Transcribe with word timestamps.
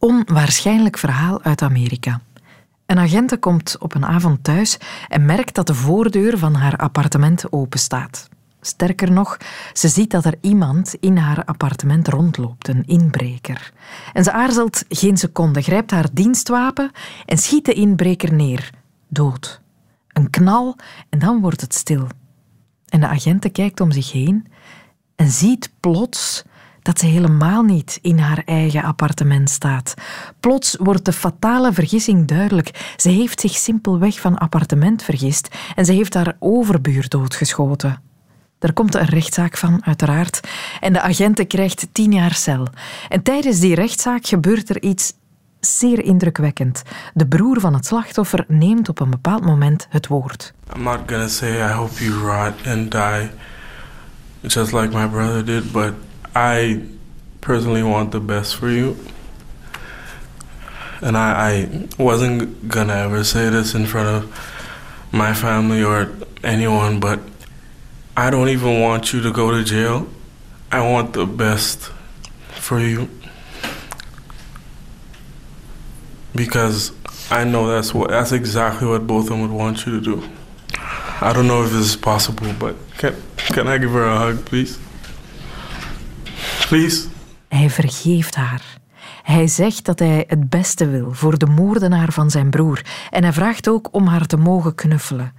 Onwaarschijnlijk 0.00 0.98
verhaal 0.98 1.42
uit 1.42 1.62
Amerika. 1.62 2.20
Een 2.86 2.98
agente 2.98 3.36
komt 3.36 3.76
op 3.78 3.94
een 3.94 4.04
avond 4.04 4.44
thuis 4.44 4.78
en 5.08 5.24
merkt 5.24 5.54
dat 5.54 5.66
de 5.66 5.74
voordeur 5.74 6.38
van 6.38 6.54
haar 6.54 6.76
appartement 6.76 7.52
openstaat. 7.52 8.28
Sterker 8.60 9.12
nog, 9.12 9.36
ze 9.72 9.88
ziet 9.88 10.10
dat 10.10 10.24
er 10.24 10.34
iemand 10.40 10.94
in 11.00 11.16
haar 11.16 11.44
appartement 11.44 12.08
rondloopt, 12.08 12.68
een 12.68 12.86
inbreker. 12.86 13.72
En 14.12 14.24
ze 14.24 14.32
aarzelt 14.32 14.84
geen 14.88 15.16
seconde, 15.16 15.62
grijpt 15.62 15.90
haar 15.90 16.08
dienstwapen 16.12 16.90
en 17.26 17.38
schiet 17.38 17.64
de 17.64 17.72
inbreker 17.72 18.32
neer. 18.32 18.70
Dood. 19.08 19.60
Een 20.08 20.30
knal 20.30 20.76
en 21.08 21.18
dan 21.18 21.40
wordt 21.40 21.60
het 21.60 21.74
stil. 21.74 22.06
En 22.88 23.00
de 23.00 23.06
agente 23.06 23.48
kijkt 23.48 23.80
om 23.80 23.90
zich 23.90 24.12
heen 24.12 24.46
en 25.16 25.28
ziet 25.28 25.72
plots 25.80 26.44
dat 26.82 26.98
ze 26.98 27.06
helemaal 27.06 27.62
niet 27.62 27.98
in 28.02 28.18
haar 28.18 28.42
eigen 28.44 28.82
appartement 28.82 29.50
staat. 29.50 29.94
Plots 30.40 30.76
wordt 30.78 31.04
de 31.04 31.12
fatale 31.12 31.72
vergissing 31.72 32.26
duidelijk. 32.26 32.94
Ze 32.96 33.08
heeft 33.08 33.40
zich 33.40 33.52
simpelweg 33.52 34.20
van 34.20 34.38
appartement 34.38 35.02
vergist 35.02 35.48
en 35.74 35.84
ze 35.84 35.92
heeft 35.92 36.14
haar 36.14 36.36
overbuur 36.38 37.08
doodgeschoten. 37.08 38.02
Er 38.58 38.72
komt 38.72 38.94
een 38.94 39.04
rechtszaak 39.04 39.56
van, 39.56 39.84
uiteraard, 39.84 40.40
en 40.80 40.92
de 40.92 41.00
agente 41.00 41.44
krijgt 41.44 41.88
tien 41.92 42.12
jaar 42.12 42.34
cel. 42.34 42.66
En 43.08 43.22
tijdens 43.22 43.58
die 43.60 43.74
rechtszaak 43.74 44.26
gebeurt 44.26 44.68
er 44.68 44.82
iets 44.82 45.12
zeer 45.60 46.04
indrukwekkend. 46.04 46.82
De 47.14 47.26
broer 47.26 47.60
van 47.60 47.74
het 47.74 47.86
slachtoffer 47.86 48.44
neemt 48.48 48.88
op 48.88 49.00
een 49.00 49.10
bepaald 49.10 49.44
moment 49.44 49.86
het 49.90 50.06
woord. 50.06 50.52
I'm 50.76 50.82
not 50.82 50.98
gonna 51.06 51.28
say 51.28 51.70
I 51.70 51.72
hope 51.72 52.04
you 52.04 52.18
rot 52.18 52.66
and 52.66 52.90
die 52.90 53.30
just 54.40 54.72
like 54.72 54.96
my 54.96 55.08
brother 55.08 55.44
did, 55.44 55.72
but 55.72 55.92
I 56.34 56.82
personally 57.40 57.82
want 57.82 58.12
the 58.12 58.20
best 58.20 58.56
for 58.56 58.70
you. 58.70 58.96
And 61.02 61.16
I, 61.16 61.88
I 61.98 62.02
wasn't 62.02 62.68
gonna 62.68 62.94
ever 62.94 63.24
say 63.24 63.48
this 63.48 63.74
in 63.74 63.86
front 63.86 64.08
of 64.08 65.08
my 65.12 65.34
family 65.34 65.82
or 65.82 66.12
anyone, 66.44 67.00
but 67.00 67.20
I 68.16 68.30
don't 68.30 68.48
even 68.48 68.80
want 68.80 69.12
you 69.12 69.22
to 69.22 69.32
go 69.32 69.50
to 69.50 69.64
jail. 69.64 70.06
I 70.70 70.88
want 70.88 71.14
the 71.14 71.26
best 71.26 71.90
for 72.48 72.78
you. 72.78 73.08
Because 76.34 76.92
I 77.30 77.44
know 77.44 77.66
that's 77.66 77.92
what 77.92 78.10
that's 78.10 78.32
exactly 78.32 78.86
what 78.86 79.06
both 79.06 79.24
of 79.24 79.30
them 79.30 79.42
would 79.42 79.50
want 79.50 79.86
you 79.86 79.98
to 79.98 80.04
do. 80.04 80.28
I 81.22 81.32
don't 81.32 81.46
know 81.46 81.64
if 81.64 81.70
this 81.70 81.86
is 81.86 81.96
possible, 81.96 82.52
but 82.58 82.76
can 82.98 83.16
can 83.36 83.68
I 83.68 83.78
give 83.78 83.90
her 83.90 84.04
a 84.04 84.16
hug, 84.16 84.44
please? 84.44 84.78
Please. 86.70 87.06
Hij 87.48 87.70
vergeeft 87.70 88.34
haar. 88.34 88.62
Hij 89.22 89.46
zegt 89.46 89.84
dat 89.84 89.98
hij 89.98 90.24
het 90.26 90.50
beste 90.50 90.88
wil 90.88 91.12
voor 91.12 91.38
de 91.38 91.46
moordenaar 91.46 92.12
van 92.12 92.30
zijn 92.30 92.50
broer 92.50 92.82
en 93.10 93.22
hij 93.22 93.32
vraagt 93.32 93.68
ook 93.68 93.88
om 93.90 94.06
haar 94.06 94.26
te 94.26 94.36
mogen 94.36 94.74
knuffelen. 94.74 95.32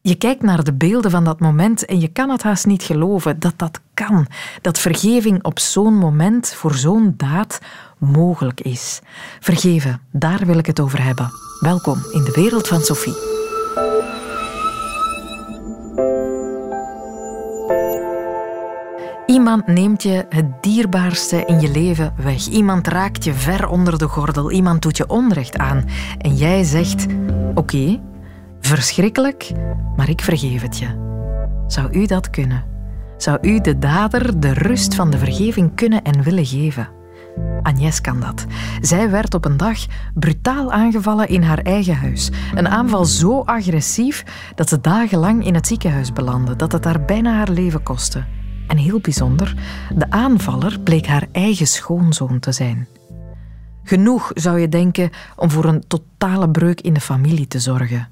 Je 0.00 0.14
kijkt 0.14 0.42
naar 0.42 0.64
de 0.64 0.72
beelden 0.72 1.10
van 1.10 1.24
dat 1.24 1.40
moment 1.40 1.84
en 1.84 2.00
je 2.00 2.08
kan 2.08 2.30
het 2.30 2.42
haast 2.42 2.66
niet 2.66 2.82
geloven 2.82 3.38
dat 3.38 3.54
dat 3.56 3.80
kan. 3.94 4.26
Dat 4.60 4.78
vergeving 4.78 5.44
op 5.44 5.58
zo'n 5.58 5.94
moment 5.94 6.54
voor 6.54 6.74
zo'n 6.74 7.14
daad 7.16 7.58
mogelijk 7.98 8.60
is. 8.60 9.00
Vergeven, 9.40 10.00
daar 10.10 10.46
wil 10.46 10.58
ik 10.58 10.66
het 10.66 10.80
over 10.80 11.02
hebben. 11.02 11.30
Welkom 11.60 12.02
in 12.12 12.24
de 12.24 12.32
wereld 12.34 12.68
van 12.68 12.80
Sophie. 12.80 13.35
Iemand 19.36 19.66
neemt 19.66 20.02
je 20.02 20.26
het 20.28 20.62
dierbaarste 20.62 21.44
in 21.44 21.60
je 21.60 21.70
leven 21.70 22.14
weg. 22.16 22.46
Iemand 22.46 22.88
raakt 22.88 23.24
je 23.24 23.34
ver 23.34 23.68
onder 23.68 23.98
de 23.98 24.08
gordel. 24.08 24.50
Iemand 24.50 24.82
doet 24.82 24.96
je 24.96 25.08
onrecht 25.08 25.58
aan. 25.58 25.84
En 26.18 26.34
jij 26.34 26.64
zegt: 26.64 27.06
Oké, 27.54 28.00
verschrikkelijk, 28.60 29.52
maar 29.96 30.08
ik 30.08 30.20
vergeef 30.20 30.62
het 30.62 30.78
je. 30.78 30.86
Zou 31.66 31.92
u 31.92 32.06
dat 32.06 32.30
kunnen? 32.30 32.64
Zou 33.16 33.38
u 33.40 33.60
de 33.60 33.78
dader 33.78 34.40
de 34.40 34.52
rust 34.52 34.94
van 34.94 35.10
de 35.10 35.18
vergeving 35.18 35.74
kunnen 35.74 36.02
en 36.02 36.22
willen 36.22 36.46
geven? 36.46 36.88
Agnes 37.62 38.00
kan 38.00 38.20
dat. 38.20 38.46
Zij 38.80 39.10
werd 39.10 39.34
op 39.34 39.44
een 39.44 39.56
dag 39.56 39.78
brutaal 40.14 40.72
aangevallen 40.72 41.28
in 41.28 41.42
haar 41.42 41.62
eigen 41.62 41.96
huis. 41.96 42.30
Een 42.54 42.68
aanval 42.68 43.04
zo 43.04 43.40
agressief 43.40 44.24
dat 44.54 44.68
ze 44.68 44.80
dagenlang 44.80 45.46
in 45.46 45.54
het 45.54 45.66
ziekenhuis 45.66 46.12
belandde, 46.12 46.56
dat 46.56 46.72
het 46.72 46.84
haar 46.84 47.04
bijna 47.04 47.32
haar 47.32 47.50
leven 47.50 47.82
kostte. 47.82 48.24
En 48.66 48.76
heel 48.76 49.00
bijzonder, 49.00 49.54
de 49.94 50.10
aanvaller 50.10 50.80
bleek 50.80 51.06
haar 51.06 51.26
eigen 51.32 51.66
schoonzoon 51.66 52.38
te 52.38 52.52
zijn. 52.52 52.86
Genoeg, 53.84 54.30
zou 54.34 54.60
je 54.60 54.68
denken, 54.68 55.10
om 55.36 55.50
voor 55.50 55.64
een 55.64 55.84
totale 55.86 56.50
breuk 56.50 56.80
in 56.80 56.94
de 56.94 57.00
familie 57.00 57.48
te 57.48 57.58
zorgen. 57.58 58.08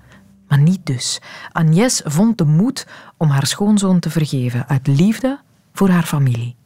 Maar 0.49 0.59
niet 0.59 0.87
dus. 0.87 1.21
Agnès 1.53 2.03
vond 2.05 2.39
de 2.39 2.45
moed 2.45 2.87
om 3.17 3.29
haar 3.29 3.47
schoonzoon 3.47 3.99
te 3.99 4.11
vergeven 4.11 4.69
uit 4.69 4.87
liefde 4.87 5.39
voor 5.73 5.89
haar 5.89 6.03
familie. 6.03 6.57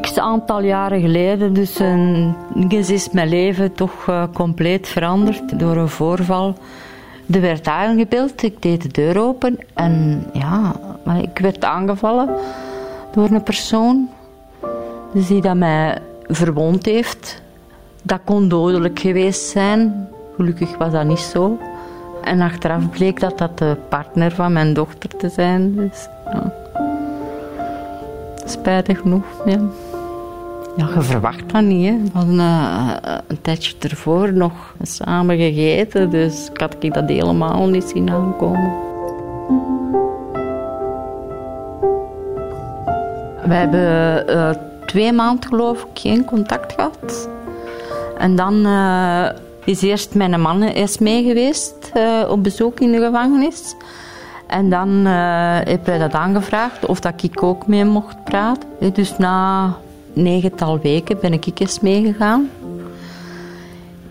X 0.00 0.18
aantal 0.18 0.62
jaren 0.62 1.00
geleden, 1.00 1.52
dus 1.52 1.78
een, 1.78 2.34
is 2.70 3.10
mijn 3.10 3.28
leven 3.28 3.72
toch 3.72 4.06
uh, 4.08 4.24
compleet 4.32 4.88
veranderd 4.88 5.58
door 5.58 5.76
een 5.76 5.88
voorval. 5.88 6.58
Er 7.30 7.40
werd 7.40 7.66
aangebeld, 7.66 8.42
ik 8.42 8.62
deed 8.62 8.82
de 8.82 8.88
deur 8.88 9.20
open 9.20 9.58
en 9.74 10.26
ja, 10.32 10.80
ik 11.16 11.38
werd 11.38 11.64
aangevallen 11.64 12.28
door 13.12 13.30
een 13.30 13.42
persoon 13.42 14.08
dus 15.12 15.26
die 15.26 15.40
dat 15.40 15.56
mij 15.56 15.98
verwond 16.26 16.84
heeft. 16.84 17.42
Dat 18.02 18.20
kon 18.24 18.48
dodelijk 18.48 18.98
geweest 18.98 19.48
zijn. 19.48 20.08
Gelukkig 20.36 20.76
was 20.76 20.92
dat 20.92 21.04
niet 21.04 21.18
zo. 21.18 21.58
En 22.22 22.40
achteraf 22.40 22.90
bleek 22.90 23.20
dat 23.20 23.38
dat 23.38 23.58
de 23.58 23.76
partner 23.88 24.30
van 24.30 24.52
mijn 24.52 24.74
dochter 24.74 25.16
te 25.16 25.28
zijn. 25.28 25.76
Dus, 25.76 26.08
ja. 26.32 26.52
Spijtig 28.44 29.00
genoeg, 29.00 29.24
ja. 29.46 29.58
Ja, 30.76 30.88
je 30.94 31.00
verwacht 31.00 31.52
dat 31.52 31.62
niet. 31.62 31.88
Hè. 31.88 31.96
We 31.96 32.10
hadden 32.12 32.34
uh, 32.34 32.94
een 33.26 33.40
tijdje 33.42 33.74
ervoor 33.80 34.32
nog 34.32 34.74
samen 34.82 35.36
gegeten, 35.36 36.10
dus 36.10 36.48
ik 36.52 36.60
had 36.60 36.76
ik 36.78 36.94
dat 36.94 37.08
helemaal 37.08 37.66
niet 37.66 37.84
zien 37.84 38.10
aankomen. 38.10 38.72
We 43.48 43.54
hebben 43.54 44.30
uh, 44.30 44.50
twee 44.86 45.12
maanden 45.12 45.48
geloof 45.48 45.82
ik 45.82 46.00
geen 46.00 46.24
contact 46.24 46.72
gehad. 46.72 47.28
En 48.18 48.36
dan 48.36 48.66
uh, 48.66 49.28
is 49.64 49.82
eerst 49.82 50.14
mijn 50.14 50.40
man 50.40 50.62
is 50.62 50.98
mee 50.98 51.24
geweest 51.24 51.92
op 52.28 52.42
bezoek 52.42 52.80
in 52.80 52.92
de 52.92 53.00
gevangenis. 53.00 53.74
En 54.46 54.70
dan 54.70 54.88
heb 55.64 55.86
hij 55.86 55.98
dat 55.98 56.12
aangevraagd 56.12 56.86
of 56.86 57.00
dat 57.00 57.22
ik 57.22 57.42
ook 57.42 57.66
mee 57.66 57.84
mocht 57.84 58.24
praten. 58.24 58.92
Dus 58.92 59.18
na 59.18 59.74
negental 60.12 60.78
weken 60.78 61.18
ben 61.20 61.32
ik 61.32 61.60
eens 61.60 61.80
meegegaan. 61.80 62.50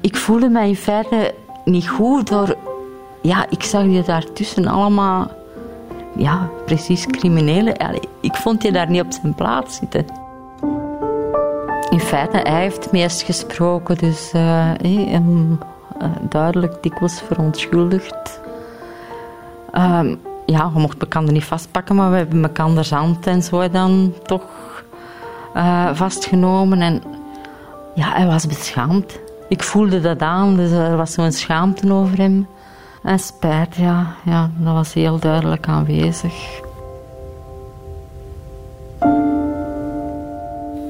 Ik 0.02 0.16
voelde 0.16 0.50
mij 0.50 0.68
in 0.68 0.76
feite 0.76 1.34
niet 1.66 1.90
goed 1.90 2.30
door... 2.30 2.56
Ja, 3.22 3.46
ik 3.50 3.64
zag 3.64 3.84
je 3.84 4.04
daartussen 4.06 4.68
allemaal... 4.68 5.32
Ja, 6.18 6.50
precies 6.66 7.06
criminelen. 7.06 7.76
Ik 8.22 8.36
vond 8.36 8.64
je 8.64 8.72
daar 8.72 8.90
niet 8.90 9.02
op 9.02 9.12
zijn 9.12 9.34
plaats 9.34 9.76
zitten. 9.76 10.06
In 11.90 12.00
feite, 12.00 12.38
hij 12.38 12.62
heeft 12.62 12.92
meest 12.92 13.22
gesproken, 13.22 13.98
dus 13.98 14.32
uh, 14.36 14.42
hem, 14.82 15.60
uh, 16.02 16.08
duidelijk 16.30 16.84
dikwijls 16.84 17.22
verontschuldigd. 17.22 18.42
Uh, 19.76 20.00
ja, 20.46 20.72
we 20.74 20.80
mochten 20.80 21.00
elkaar 21.00 21.24
niet 21.24 21.44
vastpakken, 21.44 21.96
maar 21.96 22.12
we 22.12 22.18
hebben 22.18 22.44
elkaar 22.44 22.88
hand 22.90 23.28
en 23.28 23.44
zo 23.44 23.70
dan 23.70 24.14
toch 24.24 24.44
uh, 25.56 25.90
vastgenomen. 25.94 26.82
En 26.82 27.02
ja, 27.96 28.12
hij 28.12 28.28
was 28.28 28.48
beschaamd. 28.48 29.20
Ik 29.50 29.64
voelde 29.64 30.02
dat 30.02 30.20
aan, 30.20 30.56
dus 30.56 30.72
er 30.72 30.98
was 30.98 31.14
zo'n 31.14 31.32
schaamte 31.32 31.94
over 31.94 32.18
hem. 32.18 32.48
En 33.08 33.20
spijt, 33.20 33.76
ja, 33.76 34.16
ja, 34.26 34.50
dat 34.58 34.74
was 34.74 34.94
heel 34.94 35.20
duidelijk 35.20 35.68
aanwezig. 35.68 36.62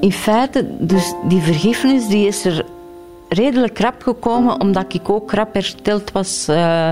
In 0.00 0.12
feite, 0.12 0.66
dus 0.78 1.14
die 1.28 1.40
vergiffenis 1.40 2.08
die 2.08 2.26
is 2.26 2.44
er 2.44 2.64
redelijk 3.28 3.74
krap 3.74 4.02
gekomen, 4.02 4.60
omdat 4.60 4.94
ik 4.94 5.08
ook 5.10 5.28
krap 5.28 5.54
hersteld 5.54 6.12
was 6.12 6.46
uh, 6.48 6.90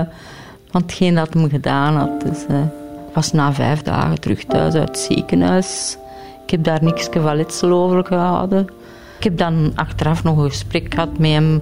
van 0.69 0.81
hetgeen 0.81 1.15
dat 1.15 1.33
hem 1.33 1.49
gedaan 1.49 1.95
had. 1.95 2.21
Dus, 2.21 2.45
uh, 2.49 2.59
ik 3.07 3.13
was 3.13 3.31
na 3.31 3.53
vijf 3.53 3.81
dagen 3.81 4.19
terug 4.19 4.43
thuis 4.43 4.73
uit 4.73 4.87
het 4.87 4.97
ziekenhuis. 4.97 5.97
Ik 6.43 6.49
heb 6.49 6.63
daar 6.63 6.83
niks 6.83 7.09
van 7.09 7.71
over 7.71 8.05
gehouden. 8.05 8.67
Ik 9.17 9.23
heb 9.23 9.37
dan 9.37 9.71
achteraf 9.75 10.23
nog 10.23 10.37
een 10.37 10.49
gesprek 10.49 10.93
gehad 10.93 11.17
met 11.17 11.31
hem, 11.31 11.61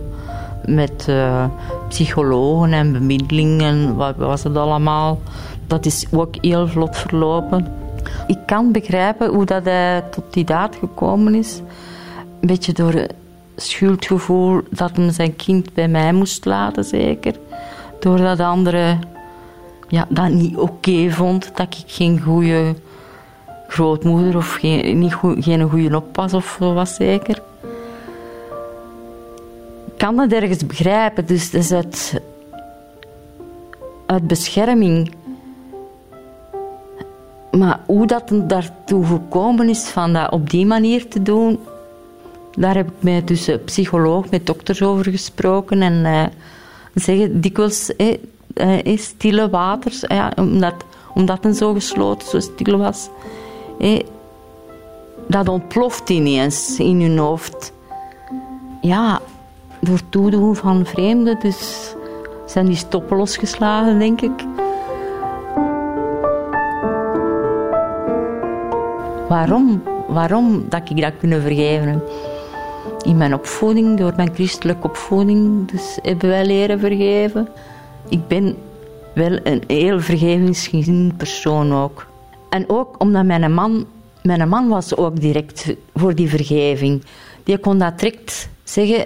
met 0.65 1.05
uh, 1.09 1.45
psychologen 1.89 2.73
en 2.73 2.91
bemiddelingen, 2.91 3.95
wat 3.95 4.15
was 4.15 4.43
het 4.43 4.57
allemaal. 4.57 5.19
Dat 5.67 5.85
is 5.85 6.05
ook 6.11 6.35
heel 6.41 6.67
vlot 6.67 6.97
verlopen. 6.97 7.67
Ik 8.27 8.37
kan 8.45 8.71
begrijpen 8.71 9.29
hoe 9.29 9.45
dat 9.45 9.63
hij 9.63 10.03
tot 10.11 10.33
die 10.33 10.43
daad 10.43 10.75
gekomen 10.75 11.35
is. 11.35 11.61
Een 12.39 12.47
beetje 12.47 12.73
door 12.73 13.07
schuldgevoel 13.55 14.61
dat 14.69 14.95
hij 14.95 15.11
zijn 15.11 15.35
kind 15.35 15.73
bij 15.73 15.87
mij 15.87 16.13
moest 16.13 16.45
laten, 16.45 16.83
zeker. 16.83 17.35
Doordat 17.99 18.39
anderen 18.39 18.99
ja, 19.87 20.05
dat 20.09 20.29
niet 20.29 20.57
oké 20.57 21.09
vond, 21.09 21.51
dat 21.55 21.65
ik 21.65 21.83
geen 21.85 22.21
goede 22.21 22.75
grootmoeder 23.67 24.37
of 24.37 24.53
geen, 24.53 24.99
niet 24.99 25.13
goed, 25.13 25.43
geen 25.43 25.69
goede 25.69 25.95
oppas 25.95 26.33
of 26.33 26.57
zo 26.59 26.73
was, 26.73 26.95
zeker. 26.95 27.41
Kan 30.05 30.15
dat 30.15 30.31
ergens 30.31 30.65
begrijpen, 30.65 31.25
dus 31.25 31.51
dat 31.51 31.61
is 31.61 31.71
uit, 34.05 34.27
bescherming. 34.27 35.11
Maar 37.51 37.79
hoe 37.85 38.07
dat 38.07 38.23
daartoe 38.33 39.05
gekomen 39.05 39.69
is 39.69 39.83
van 39.83 40.13
dat 40.13 40.31
op 40.31 40.49
die 40.49 40.65
manier 40.65 41.07
te 41.07 41.21
doen, 41.21 41.59
daar 42.57 42.75
heb 42.75 42.87
ik 42.87 42.93
met 42.99 43.27
dus 43.27 43.49
psycholoog, 43.65 44.29
met 44.29 44.45
dokters 44.45 44.81
over 44.81 45.11
gesproken. 45.11 45.81
En 45.81 45.93
uh, 45.93 46.23
zeggen 46.93 47.41
dikwijls 47.41 47.95
eh, 47.95 48.17
eh, 48.53 48.97
stille 48.97 49.49
waters, 49.49 50.03
ja, 50.07 50.31
omdat, 50.35 50.75
omdat 51.13 51.43
het 51.43 51.57
zo 51.57 51.73
gesloten, 51.73 52.27
zo 52.27 52.39
stil 52.39 52.77
was. 52.77 53.09
Eh, 53.79 53.99
dat 55.27 55.47
ontploft 55.47 56.09
ineens 56.09 56.79
in 56.79 57.01
hun 57.01 57.17
hoofd. 57.17 57.73
Ja, 58.81 59.21
door 59.85 60.09
toedoen 60.09 60.55
van 60.55 60.85
vreemden. 60.85 61.39
Dus 61.39 61.93
zijn 62.45 62.65
die 62.65 62.75
stoppen 62.75 63.17
losgeslagen, 63.17 63.99
denk 63.99 64.21
ik. 64.21 64.45
Waarom? 69.29 69.83
Waarom 70.07 70.65
dat 70.69 70.89
ik 70.89 71.01
dat 71.01 71.13
kunnen 71.19 71.41
vergeven 71.41 72.03
In 73.01 73.17
mijn 73.17 73.33
opvoeding, 73.33 73.97
door 73.97 74.13
mijn 74.15 74.33
christelijke 74.33 74.87
opvoeding, 74.87 75.71
dus 75.71 75.99
hebben 76.01 76.29
wij 76.29 76.45
leren 76.45 76.79
vergeven. 76.79 77.47
Ik 78.09 78.27
ben 78.27 78.55
wel 79.13 79.39
een 79.43 79.63
heel 79.67 79.99
vergevingsgezien 79.99 81.13
persoon 81.17 81.73
ook. 81.73 82.07
En 82.49 82.69
ook 82.69 82.95
omdat 82.97 83.25
mijn 83.25 83.53
man, 83.53 83.85
mijn 84.21 84.49
man 84.49 84.67
was 84.67 84.95
ook 84.95 85.19
direct 85.19 85.75
voor 85.95 86.15
die 86.15 86.29
vergeving. 86.29 87.03
Die 87.43 87.57
kon 87.57 87.77
dat 87.77 87.99
direct 87.99 88.49
zeggen. 88.63 89.05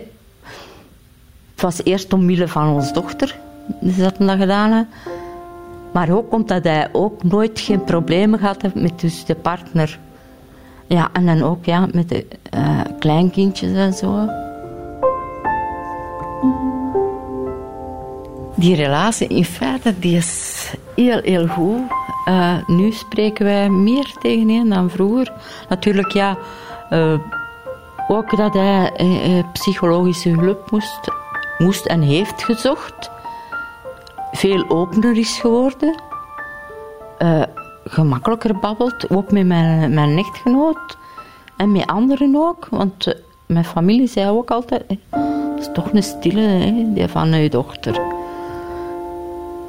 Het 1.60 1.68
was 1.76 1.84
eerst 1.84 2.14
omwille 2.14 2.48
van 2.48 2.68
onze 2.68 2.94
dochter 2.94 3.36
dat 3.82 3.96
hij 3.96 4.28
dat 4.28 4.38
gedaan 4.38 4.72
heeft. 4.72 4.88
Maar 5.92 6.10
ook 6.10 6.34
omdat 6.34 6.64
hij 6.64 6.90
ook 6.92 7.24
nooit 7.24 7.60
geen 7.60 7.84
problemen 7.84 8.40
had 8.40 8.74
met 8.74 9.00
dus 9.00 9.26
de 9.26 9.36
partner. 9.36 10.00
Ja, 10.88 11.10
en 11.14 11.26
dan 11.26 11.44
ook 11.44 11.66
ja, 11.66 11.88
met 11.92 12.10
de 12.10 12.26
uh, 12.56 12.80
kleinkindjes 13.00 13.74
en 13.74 13.94
zo. 13.94 14.30
Die 18.56 18.76
relatie 18.76 19.28
in 19.28 19.46
feite 19.46 20.00
die 20.00 20.18
is 20.18 20.74
heel, 20.96 21.20
heel 21.24 21.48
goed. 21.48 21.82
Uh, 22.28 22.68
nu 22.68 22.92
spreken 22.92 23.46
wij 23.46 23.70
meer 23.70 24.16
tegenin 24.22 24.70
dan 24.70 24.90
vroeger. 24.90 25.34
Natuurlijk, 25.70 26.12
ja, 26.12 26.38
uh, 26.90 27.20
ook 28.08 28.38
dat 28.38 28.54
hij 28.54 28.92
psychologische 29.54 30.30
hulp 30.30 30.72
moest, 30.72 31.19
moest 31.60 31.86
en 31.86 32.02
heeft 32.02 32.44
gezocht. 32.44 33.12
Veel 34.32 34.70
opener 34.70 35.18
is 35.18 35.40
geworden. 35.40 36.02
gemakkelijker 37.86 38.60
babbelt, 38.60 39.10
ook 39.10 39.32
met 39.32 39.46
mijn, 39.46 39.94
mijn 39.94 40.18
echtgenoot. 40.18 40.98
En 41.58 41.72
met 41.72 41.88
anderen 41.88 42.36
ook, 42.36 42.68
want 42.70 43.16
mijn 43.46 43.66
familie 43.66 44.08
zei 44.08 44.30
ook 44.30 44.52
altijd... 44.52 44.84
Het 45.60 45.68
is 45.68 45.70
toch 45.74 45.94
een 45.94 46.04
stille, 46.04 46.74
die 46.94 47.08
van 47.08 47.34
uw 47.34 47.50
dochter. 47.50 48.02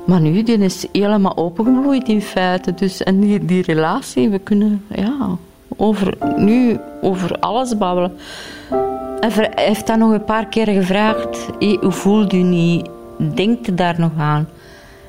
Maar 0.07 0.21
nu, 0.21 0.43
die 0.43 0.59
is 0.59 0.87
helemaal 0.93 1.37
opengebloeid 1.37 2.09
in 2.09 2.23
feite. 2.23 2.75
Dus, 2.75 3.03
en 3.03 3.21
die, 3.21 3.45
die 3.45 3.63
relatie, 3.63 4.29
we 4.29 4.39
kunnen 4.39 4.85
ja, 4.95 5.37
over, 5.77 6.17
nu 6.37 6.81
over 7.03 7.39
alles 7.39 7.79
babbelen. 7.79 8.19
Hij 9.21 9.51
heeft 9.55 9.87
dat 9.87 9.99
nog 9.99 10.13
een 10.13 10.25
paar 10.25 10.47
keer 10.47 10.67
gevraagd. 10.67 11.49
hoe 11.81 11.91
voelt 11.91 12.33
u 12.33 12.43
niet? 12.43 12.89
Denkt 13.17 13.69
u 13.69 13.75
daar 13.75 13.95
nog 13.99 14.11
aan? 14.19 14.49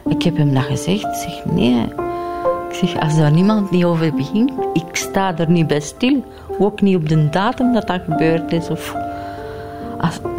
Ik 0.08 0.24
heb 0.24 0.38
hem 0.38 0.54
dat 0.54 0.64
gezegd. 0.64 1.04
Ik 1.04 1.14
zeg, 1.14 1.46
nee. 1.46 1.86
Ik 2.70 2.76
zeg, 2.78 3.00
als 3.00 3.18
daar 3.18 3.32
niemand 3.32 3.72
niet 3.72 3.84
over 3.84 4.14
begint, 4.14 4.52
ik 4.74 4.96
sta 4.96 5.38
er 5.38 5.50
niet 5.50 5.68
bij 5.68 5.80
stil. 5.80 6.24
Ook 6.60 6.82
niet 6.82 6.96
op 6.96 7.10
de 7.10 7.30
datum 7.30 7.74
dat 7.74 7.88
dat 7.88 8.02
gebeurd 8.08 8.52
is. 8.52 8.70
Of 8.70 8.96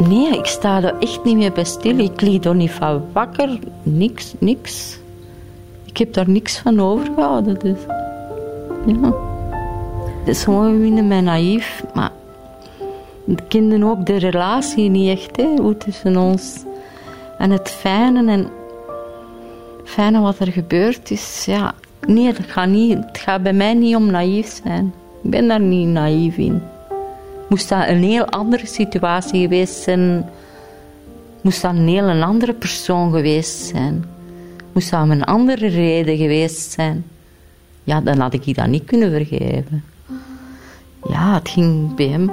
nee, 0.07 0.37
ik 0.37 0.45
sta 0.45 0.83
er 0.83 0.95
echt 0.99 1.23
niet 1.23 1.37
meer 1.37 1.51
bij 1.51 1.63
stil. 1.63 1.97
Ik 1.97 2.21
lig 2.21 2.43
er 2.43 2.55
niet 2.55 2.71
van 2.71 3.03
wakker. 3.11 3.59
Niks, 3.83 4.33
niks. 4.39 4.99
Ik 5.85 5.97
heb 5.97 6.13
daar 6.13 6.29
niks 6.29 6.57
van 6.57 6.79
overgehouden. 6.79 7.59
Dus. 7.59 7.79
Ja. 8.85 9.13
Sommigen 10.33 10.81
vinden 10.81 11.07
mij 11.07 11.21
naïef, 11.21 11.83
maar 11.93 12.11
we 13.23 13.35
kenden 13.47 13.83
ook 13.83 14.05
de 14.05 14.17
relatie 14.17 14.89
niet 14.89 15.17
echt, 15.19 15.37
hè, 15.37 15.55
hoe 15.61 15.77
tussen 15.77 16.17
ons. 16.17 16.63
En 17.37 17.51
het 17.51 17.69
fijne 17.69 18.31
en 18.31 18.49
fijne 19.83 20.19
wat 20.19 20.39
er 20.39 20.51
gebeurd 20.51 21.11
is, 21.11 21.45
ja, 21.45 21.73
nee, 22.07 22.25
het 22.25 22.39
gaat, 22.47 22.67
niet, 22.67 22.97
het 22.97 23.17
gaat 23.17 23.43
bij 23.43 23.53
mij 23.53 23.73
niet 23.73 23.95
om 23.95 24.11
naïef 24.11 24.59
zijn. 24.63 24.93
Ik 25.23 25.29
ben 25.29 25.47
daar 25.47 25.59
niet 25.59 25.87
naïef 25.87 26.37
in. 26.37 26.61
Moest 27.49 27.69
dat 27.69 27.87
een 27.87 28.03
heel 28.03 28.25
andere 28.25 28.65
situatie 28.65 29.41
geweest 29.41 29.83
zijn, 29.83 30.29
moest 31.41 31.61
dat 31.61 31.75
een 31.75 31.87
heel 31.87 32.09
andere 32.09 32.53
persoon 32.53 33.11
geweest 33.11 33.65
zijn, 33.65 34.05
moest 34.71 34.91
dat 34.91 35.09
een 35.09 35.23
andere 35.23 35.67
reden 35.67 36.17
geweest 36.17 36.71
zijn, 36.71 37.05
ja, 37.83 38.01
dan 38.01 38.19
had 38.19 38.33
ik 38.33 38.55
dat 38.55 38.67
niet 38.67 38.85
kunnen 38.85 39.11
vergeven. 39.11 39.83
Ja, 41.09 41.33
het 41.33 41.49
ging 41.49 41.95
bij 41.95 42.07
hem 42.07 42.31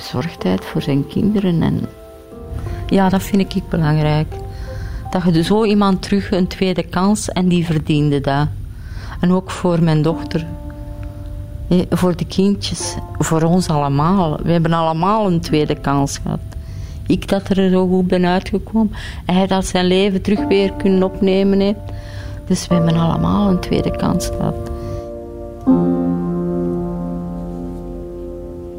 bezorgdheid 0.00 0.64
voor 0.64 0.82
zijn 0.82 1.06
kinderen 1.06 1.62
en 1.62 1.80
ja, 2.88 3.08
dat 3.08 3.22
vind 3.22 3.54
ik 3.54 3.68
belangrijk. 3.68 4.34
Dat 5.10 5.22
je 5.24 5.30
dus 5.30 5.46
zo 5.46 5.64
iemand 5.64 6.02
terug 6.02 6.30
een 6.30 6.46
tweede 6.46 6.82
kans 6.82 7.28
en 7.28 7.48
die 7.48 7.64
verdiende 7.64 8.20
dat. 8.20 8.48
En 9.20 9.32
ook 9.32 9.50
voor 9.50 9.82
mijn 9.82 10.02
dochter 10.02 10.46
voor 11.90 12.16
de 12.16 12.26
kindjes, 12.26 12.96
voor 13.18 13.42
ons 13.42 13.68
allemaal. 13.68 14.38
We 14.42 14.52
hebben 14.52 14.72
allemaal 14.72 15.26
een 15.26 15.40
tweede 15.40 15.80
kans 15.80 16.18
gehad. 16.18 16.40
Ik 17.06 17.28
dat 17.28 17.48
er 17.48 17.70
zo 17.70 17.88
goed 17.88 18.06
ben 18.06 18.26
uitgekomen. 18.26 18.92
Hij 19.26 19.46
dat 19.46 19.66
zijn 19.66 19.86
leven 19.86 20.22
terug 20.22 20.46
weer 20.46 20.72
kunnen 20.72 21.02
opnemen 21.02 21.60
heeft. 21.60 21.78
Dus 22.46 22.66
we 22.66 22.74
hebben 22.74 22.96
allemaal 22.96 23.48
een 23.48 23.60
tweede 23.60 23.96
kans 23.96 24.26
gehad. 24.26 24.70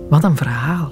Wat 0.09 0.23
een 0.23 0.35
verhaal. 0.35 0.89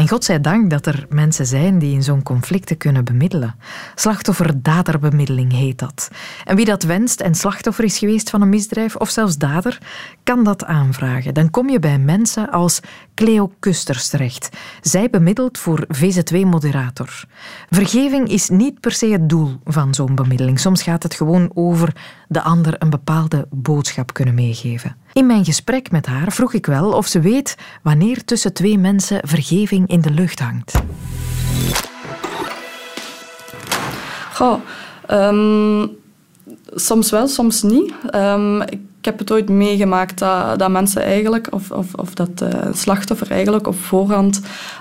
En 0.00 0.08
God 0.08 0.24
zij 0.24 0.40
dank 0.40 0.70
dat 0.70 0.86
er 0.86 1.06
mensen 1.08 1.46
zijn 1.46 1.78
die 1.78 1.94
in 1.94 2.02
zo'n 2.02 2.22
conflicten 2.22 2.76
kunnen 2.76 3.04
bemiddelen. 3.04 3.54
Slachtoffer-daderbemiddeling 3.94 5.52
heet 5.52 5.78
dat. 5.78 6.10
En 6.44 6.56
wie 6.56 6.64
dat 6.64 6.82
wenst 6.82 7.20
en 7.20 7.34
slachtoffer 7.34 7.84
is 7.84 7.98
geweest 7.98 8.30
van 8.30 8.42
een 8.42 8.48
misdrijf 8.48 8.96
of 8.96 9.10
zelfs 9.10 9.36
dader, 9.36 9.78
kan 10.22 10.44
dat 10.44 10.64
aanvragen. 10.64 11.34
Dan 11.34 11.50
kom 11.50 11.68
je 11.68 11.78
bij 11.78 11.98
mensen 11.98 12.50
als 12.50 12.80
Cleo 13.14 13.52
Kusters 13.58 14.08
terecht. 14.08 14.48
Zij 14.80 15.10
bemiddelt 15.10 15.58
voor 15.58 15.86
VZ2-moderator. 15.96 17.24
Vergeving 17.70 18.28
is 18.28 18.48
niet 18.48 18.80
per 18.80 18.92
se 18.92 19.06
het 19.06 19.28
doel 19.28 19.58
van 19.64 19.94
zo'n 19.94 20.14
bemiddeling. 20.14 20.60
Soms 20.60 20.82
gaat 20.82 21.02
het 21.02 21.14
gewoon 21.14 21.50
over 21.54 21.92
de 22.30 22.42
ander 22.42 22.74
een 22.78 22.90
bepaalde 22.90 23.46
boodschap 23.50 24.12
kunnen 24.12 24.34
meegeven. 24.34 24.96
In 25.12 25.26
mijn 25.26 25.44
gesprek 25.44 25.90
met 25.90 26.06
haar 26.06 26.32
vroeg 26.32 26.52
ik 26.52 26.66
wel 26.66 26.92
of 26.92 27.06
ze 27.06 27.20
weet 27.20 27.56
wanneer 27.82 28.24
tussen 28.24 28.52
twee 28.52 28.78
mensen 28.78 29.20
vergeving 29.24 29.88
in 29.88 30.00
de 30.00 30.10
lucht 30.10 30.38
hangt. 30.38 30.80
Goh, 34.34 34.60
um, 35.10 35.90
soms 36.74 37.10
wel, 37.10 37.26
soms 37.26 37.62
niet. 37.62 37.92
Um, 38.14 38.62
ik 38.62 38.80
heb 39.06 39.18
het 39.18 39.32
ooit 39.32 39.48
meegemaakt 39.48 40.18
dat, 40.18 40.58
dat 40.58 40.70
mensen 40.70 41.02
eigenlijk, 41.02 41.48
of, 41.50 41.70
of, 41.70 41.94
of 41.94 42.14
dat 42.14 42.38
de 42.38 42.70
slachtoffer 42.72 43.30
eigenlijk 43.30 43.66
op 43.66 43.80
voorhand 43.80 44.40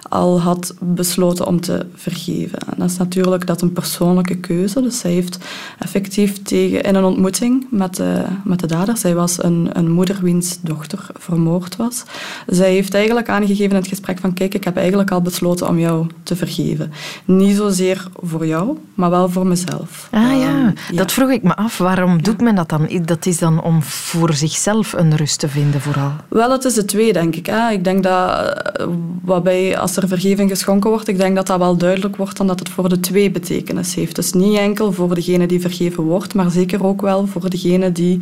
al 0.09 0.41
had 0.41 0.75
besloten 0.79 1.47
om 1.47 1.61
te 1.61 1.85
vergeven. 1.95 2.59
En 2.59 2.75
dat 2.77 2.89
is 2.89 2.97
natuurlijk 2.97 3.45
dat 3.45 3.61
een 3.61 3.73
persoonlijke 3.73 4.37
keuze. 4.37 4.81
Dus 4.81 4.99
zij 4.99 5.11
heeft 5.11 5.37
effectief 5.79 6.41
tegen, 6.41 6.81
in 6.81 6.95
een 6.95 7.03
ontmoeting 7.03 7.67
met 7.69 7.95
de, 7.95 8.23
met 8.43 8.59
de 8.59 8.67
dader, 8.67 8.97
zij 8.97 9.15
was 9.15 9.43
een, 9.43 9.69
een 9.73 9.91
moeder 9.91 10.19
wiens 10.21 10.59
dochter 10.61 11.07
vermoord 11.13 11.75
was, 11.75 12.03
zij 12.47 12.71
heeft 12.71 12.93
eigenlijk 12.93 13.29
aangegeven 13.29 13.69
in 13.69 13.75
het 13.75 13.87
gesprek 13.87 14.19
van 14.19 14.33
kijk, 14.33 14.53
ik 14.53 14.63
heb 14.63 14.77
eigenlijk 14.77 15.11
al 15.11 15.21
besloten 15.21 15.67
om 15.67 15.79
jou 15.79 16.07
te 16.23 16.35
vergeven. 16.35 16.91
Niet 17.25 17.55
zozeer 17.55 18.07
voor 18.13 18.45
jou, 18.45 18.77
maar 18.93 19.09
wel 19.09 19.29
voor 19.29 19.47
mezelf. 19.47 20.07
Ah 20.11 20.39
ja, 20.39 20.73
ehm, 20.89 20.95
dat 20.95 21.11
vroeg 21.11 21.29
ik 21.29 21.43
me 21.43 21.55
af. 21.55 21.77
Waarom 21.77 22.23
doet 22.23 22.41
men 22.41 22.55
dat 22.55 22.69
dan? 22.69 23.01
Dat 23.05 23.25
is 23.25 23.37
dan 23.37 23.63
om 23.63 23.81
voor 24.09 24.33
zichzelf 24.33 24.93
een 24.93 25.15
rust 25.15 25.39
te 25.39 25.49
vinden 25.49 25.81
vooral? 25.81 26.11
Wel, 26.27 26.51
het 26.51 26.65
is 26.65 26.73
de 26.73 26.85
twee, 26.85 27.13
denk 27.13 27.35
ik. 27.35 27.47
Ik 27.71 27.83
denk 27.83 28.03
dat 28.03 28.29
eh, 28.29 28.87
waarbij, 29.21 29.77
als 29.77 29.95
er 29.95 30.07
vergeving 30.07 30.49
geschonken 30.49 30.89
wordt, 30.89 31.07
ik 31.07 31.17
denk 31.17 31.35
dat 31.35 31.47
dat 31.47 31.59
wel 31.59 31.77
duidelijk 31.77 32.15
wordt 32.15 32.37
dan 32.37 32.47
dat 32.47 32.59
het 32.59 32.69
voor 32.69 32.89
de 32.89 32.99
twee 32.99 33.31
betekenis 33.31 33.95
heeft. 33.95 34.15
Dus 34.15 34.33
niet 34.33 34.57
enkel 34.57 34.91
voor 34.91 35.15
degene 35.15 35.47
die 35.47 35.61
vergeven 35.61 36.03
wordt, 36.03 36.33
maar 36.33 36.51
zeker 36.51 36.85
ook 36.85 37.01
wel 37.01 37.27
voor 37.27 37.49
degene 37.49 37.91
die 37.91 38.17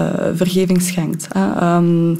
uh, 0.00 0.06
vergeving 0.34 0.82
schenkt. 0.82 1.28
Hè. 1.32 1.74
Um, 1.76 2.18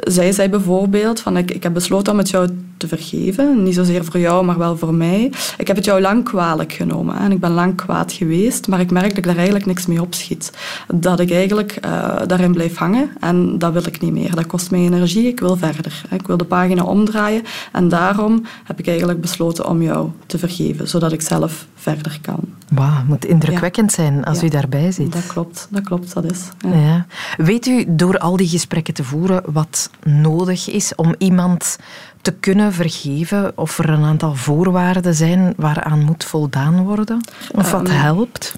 zij 0.00 0.32
zei 0.32 0.48
bijvoorbeeld 0.48 1.20
van 1.20 1.36
ik, 1.36 1.50
ik 1.50 1.62
heb 1.62 1.72
besloten 1.72 2.12
om 2.12 2.18
het 2.18 2.30
jou 2.30 2.48
te 2.82 2.88
vergeven. 2.88 3.62
Niet 3.62 3.74
zozeer 3.74 4.04
voor 4.04 4.20
jou, 4.20 4.44
maar 4.44 4.58
wel 4.58 4.76
voor 4.76 4.94
mij. 4.94 5.32
Ik 5.58 5.66
heb 5.66 5.76
het 5.76 5.84
jou 5.84 6.00
lang 6.00 6.24
kwalijk 6.24 6.72
genomen 6.72 7.16
hè, 7.16 7.24
en 7.24 7.32
ik 7.32 7.40
ben 7.40 7.50
lang 7.50 7.76
kwaad 7.76 8.12
geweest, 8.12 8.68
maar 8.68 8.80
ik 8.80 8.90
merk 8.90 9.08
dat 9.08 9.18
ik 9.18 9.24
daar 9.24 9.36
eigenlijk 9.36 9.66
niks 9.66 9.86
mee 9.86 10.00
opschiet. 10.00 10.52
Dat 10.94 11.20
ik 11.20 11.30
eigenlijk 11.30 11.78
uh, 11.84 12.16
daarin 12.26 12.52
blijf 12.52 12.76
hangen 12.76 13.10
en 13.20 13.58
dat 13.58 13.72
wil 13.72 13.86
ik 13.86 14.00
niet 14.00 14.12
meer. 14.12 14.34
Dat 14.34 14.46
kost 14.46 14.70
mij 14.70 14.80
energie, 14.80 15.26
ik 15.26 15.40
wil 15.40 15.56
verder. 15.56 16.02
Ik 16.10 16.26
wil 16.26 16.36
de 16.36 16.44
pagina 16.44 16.82
omdraaien 16.82 17.42
en 17.72 17.88
daarom 17.88 18.44
heb 18.64 18.78
ik 18.78 18.88
eigenlijk 18.88 19.20
besloten 19.20 19.68
om 19.68 19.82
jou 19.82 20.08
te 20.26 20.38
vergeven, 20.38 20.88
zodat 20.88 21.12
ik 21.12 21.20
zelf 21.20 21.66
verder 21.74 22.18
kan. 22.20 22.40
Wauw, 22.74 22.96
het 22.96 23.08
moet 23.08 23.24
indrukwekkend 23.24 23.92
zijn 23.92 24.24
als 24.24 24.42
u 24.42 24.48
daarbij 24.48 24.92
zit. 24.92 25.12
Dat 25.12 25.26
klopt, 25.26 25.68
dat 25.70 25.82
klopt, 25.82 26.14
dat 26.14 26.24
is. 26.24 26.40
Ja. 26.72 27.06
Weet 27.36 27.66
u 27.66 27.84
door 27.88 28.18
al 28.18 28.36
die 28.36 28.48
gesprekken 28.48 28.94
te 28.94 29.04
voeren 29.04 29.42
wat 29.52 29.90
nodig 30.04 30.70
is 30.70 30.94
om 30.94 31.14
iemand 31.18 31.78
te 32.22 32.32
kunnen 32.32 32.72
vergeven? 32.72 33.52
Of 33.54 33.78
er 33.78 33.88
een 33.88 34.04
aantal 34.04 34.34
voorwaarden 34.34 35.14
zijn 35.14 35.54
waaraan 35.56 36.04
moet 36.04 36.24
voldaan 36.24 36.84
worden? 36.84 37.20
Of 37.54 37.70
wat 37.70 37.88
um, 37.88 37.94
helpt? 37.94 38.54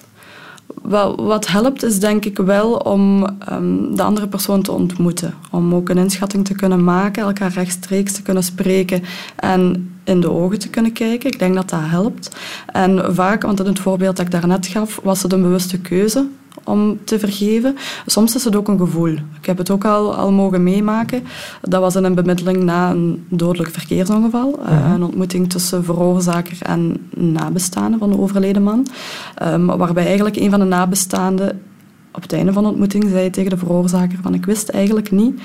Wel, 0.82 1.24
wat 1.24 1.46
helpt 1.46 1.82
is 1.82 2.00
denk 2.00 2.24
ik 2.24 2.38
wel 2.38 2.72
om 2.72 3.26
um, 3.50 3.96
de 3.96 4.02
andere 4.02 4.28
persoon 4.28 4.62
te 4.62 4.72
ontmoeten. 4.72 5.34
Om 5.50 5.74
ook 5.74 5.88
een 5.88 5.98
inschatting 5.98 6.44
te 6.44 6.54
kunnen 6.54 6.84
maken, 6.84 7.22
elkaar 7.22 7.52
rechtstreeks 7.52 8.12
te 8.12 8.22
kunnen 8.22 8.42
spreken 8.42 9.02
en 9.36 9.90
in 10.04 10.20
de 10.20 10.30
ogen 10.30 10.58
te 10.58 10.68
kunnen 10.68 10.92
kijken. 10.92 11.30
Ik 11.30 11.38
denk 11.38 11.54
dat 11.54 11.70
dat 11.70 11.80
helpt. 11.82 12.36
En 12.66 13.14
vaak, 13.14 13.42
want 13.42 13.60
in 13.60 13.66
het 13.66 13.78
voorbeeld 13.78 14.16
dat 14.16 14.26
ik 14.26 14.32
daarnet 14.32 14.66
gaf, 14.66 15.00
was 15.02 15.22
het 15.22 15.32
een 15.32 15.42
bewuste 15.42 15.78
keuze 15.78 16.26
om 16.64 16.98
te 17.04 17.18
vergeven. 17.18 17.76
Soms 18.06 18.34
is 18.34 18.44
het 18.44 18.56
ook 18.56 18.68
een 18.68 18.78
gevoel. 18.78 19.12
Ik 19.12 19.46
heb 19.46 19.58
het 19.58 19.70
ook 19.70 19.84
al, 19.84 20.14
al 20.14 20.32
mogen 20.32 20.62
meemaken. 20.62 21.22
Dat 21.62 21.80
was 21.80 21.96
in 21.96 22.04
een 22.04 22.14
bemiddeling 22.14 22.62
na 22.62 22.90
een 22.90 23.24
dodelijk 23.28 23.70
verkeersongeval. 23.70 24.60
Uh, 24.68 24.90
een 24.94 25.02
ontmoeting 25.02 25.50
tussen 25.50 25.84
veroorzaker 25.84 26.56
en 26.62 27.08
nabestaande 27.16 27.98
van 27.98 28.10
de 28.10 28.18
overleden 28.18 28.62
man. 28.62 28.86
Um, 29.42 29.66
waarbij 29.66 30.06
eigenlijk 30.06 30.36
een 30.36 30.50
van 30.50 30.60
de 30.60 30.66
nabestaanden 30.66 31.60
op 32.12 32.22
het 32.22 32.32
einde 32.32 32.52
van 32.52 32.62
de 32.62 32.68
ontmoeting 32.68 33.04
zei 33.08 33.30
tegen 33.30 33.50
de 33.50 33.56
veroorzaker 33.56 34.18
van 34.22 34.34
ik 34.34 34.46
wist 34.46 34.68
eigenlijk 34.68 35.10
niet 35.10 35.40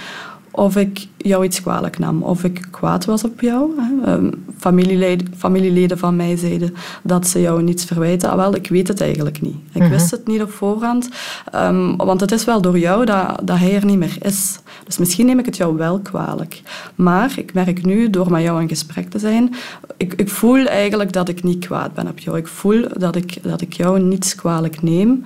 of 0.51 0.77
ik 0.77 1.07
jou 1.17 1.43
iets 1.43 1.61
kwalijk 1.61 1.99
nam, 1.99 2.23
of 2.23 2.43
ik 2.43 2.67
kwaad 2.71 3.05
was 3.05 3.23
op 3.23 3.41
jou. 3.41 3.71
Um, 4.07 4.45
familieleden, 4.59 5.33
familieleden 5.37 5.97
van 5.97 6.15
mij 6.15 6.35
zeiden 6.35 6.73
dat 7.03 7.27
ze 7.27 7.41
jou 7.41 7.63
niets 7.63 7.85
verwijten. 7.85 8.29
Ah, 8.29 8.35
wel, 8.35 8.55
ik 8.55 8.69
weet 8.69 8.87
het 8.87 9.01
eigenlijk 9.01 9.41
niet. 9.41 9.55
Ik 9.71 9.81
mhm. 9.81 9.89
wist 9.89 10.11
het 10.11 10.27
niet 10.27 10.41
op 10.41 10.51
voorhand, 10.51 11.09
um, 11.55 11.97
want 11.97 12.21
het 12.21 12.31
is 12.31 12.45
wel 12.45 12.61
door 12.61 12.79
jou 12.79 13.05
dat, 13.05 13.39
dat 13.43 13.57
hij 13.57 13.75
er 13.75 13.85
niet 13.85 13.97
meer 13.97 14.17
is. 14.21 14.59
Dus 14.83 14.97
misschien 14.97 15.25
neem 15.25 15.39
ik 15.39 15.45
het 15.45 15.57
jou 15.57 15.77
wel 15.77 15.99
kwalijk. 15.99 16.61
Maar 16.95 17.33
ik 17.35 17.53
merk 17.53 17.85
nu, 17.85 18.09
door 18.09 18.31
met 18.31 18.41
jou 18.41 18.61
in 18.61 18.67
gesprek 18.67 19.09
te 19.09 19.19
zijn, 19.19 19.53
ik, 19.97 20.13
ik 20.13 20.29
voel 20.29 20.65
eigenlijk 20.65 21.13
dat 21.13 21.29
ik 21.29 21.43
niet 21.43 21.65
kwaad 21.65 21.93
ben 21.93 22.07
op 22.07 22.19
jou. 22.19 22.37
Ik 22.37 22.47
voel 22.47 22.85
dat 22.97 23.15
ik, 23.15 23.43
dat 23.43 23.61
ik 23.61 23.73
jou 23.73 23.99
niets 23.99 24.35
kwalijk 24.35 24.81
neem. 24.81 25.25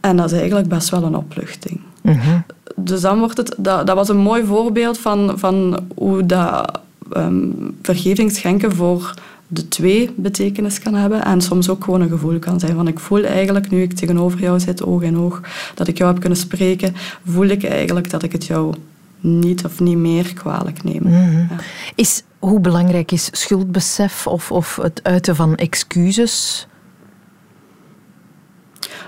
En 0.00 0.16
dat 0.16 0.32
is 0.32 0.38
eigenlijk 0.38 0.68
best 0.68 0.90
wel 0.90 1.02
een 1.02 1.16
opluchting. 1.16 1.80
Mhm. 2.02 2.40
Dus 2.76 3.00
dan 3.00 3.18
wordt 3.18 3.36
het, 3.36 3.54
dat, 3.58 3.86
dat 3.86 3.96
was 3.96 4.08
een 4.08 4.16
mooi 4.16 4.44
voorbeeld 4.44 4.98
van, 4.98 5.38
van 5.38 5.78
hoe 5.94 6.26
dat 6.26 6.80
um, 7.16 7.76
vergeving 7.82 8.32
schenken 8.32 8.74
voor 8.74 9.14
de 9.46 9.68
twee 9.68 10.10
betekenis 10.16 10.78
kan 10.78 10.94
hebben 10.94 11.24
en 11.24 11.40
soms 11.40 11.68
ook 11.68 11.84
gewoon 11.84 12.00
een 12.00 12.08
gevoel 12.08 12.38
kan 12.38 12.60
zijn. 12.60 12.74
Van 12.74 12.88
ik 12.88 12.98
voel 12.98 13.24
eigenlijk, 13.24 13.70
nu 13.70 13.82
ik 13.82 13.92
tegenover 13.92 14.40
jou 14.40 14.60
zit, 14.60 14.82
oog 14.82 15.02
in 15.02 15.18
oog, 15.18 15.40
dat 15.74 15.88
ik 15.88 15.98
jou 15.98 16.10
heb 16.12 16.20
kunnen 16.20 16.38
spreken, 16.38 16.94
voel 17.26 17.46
ik 17.46 17.64
eigenlijk 17.64 18.10
dat 18.10 18.22
ik 18.22 18.32
het 18.32 18.46
jou 18.46 18.74
niet 19.20 19.64
of 19.64 19.80
niet 19.80 19.96
meer 19.96 20.32
kwalijk 20.34 20.84
neem. 20.84 21.02
Mhm. 21.02 21.38
ja. 21.38 21.56
Is, 21.94 22.22
hoe 22.38 22.60
belangrijk 22.60 23.12
is 23.12 23.28
schuldbesef 23.32 24.26
of, 24.26 24.50
of 24.50 24.76
het 24.76 25.00
uiten 25.02 25.36
van 25.36 25.54
excuses 25.56 26.66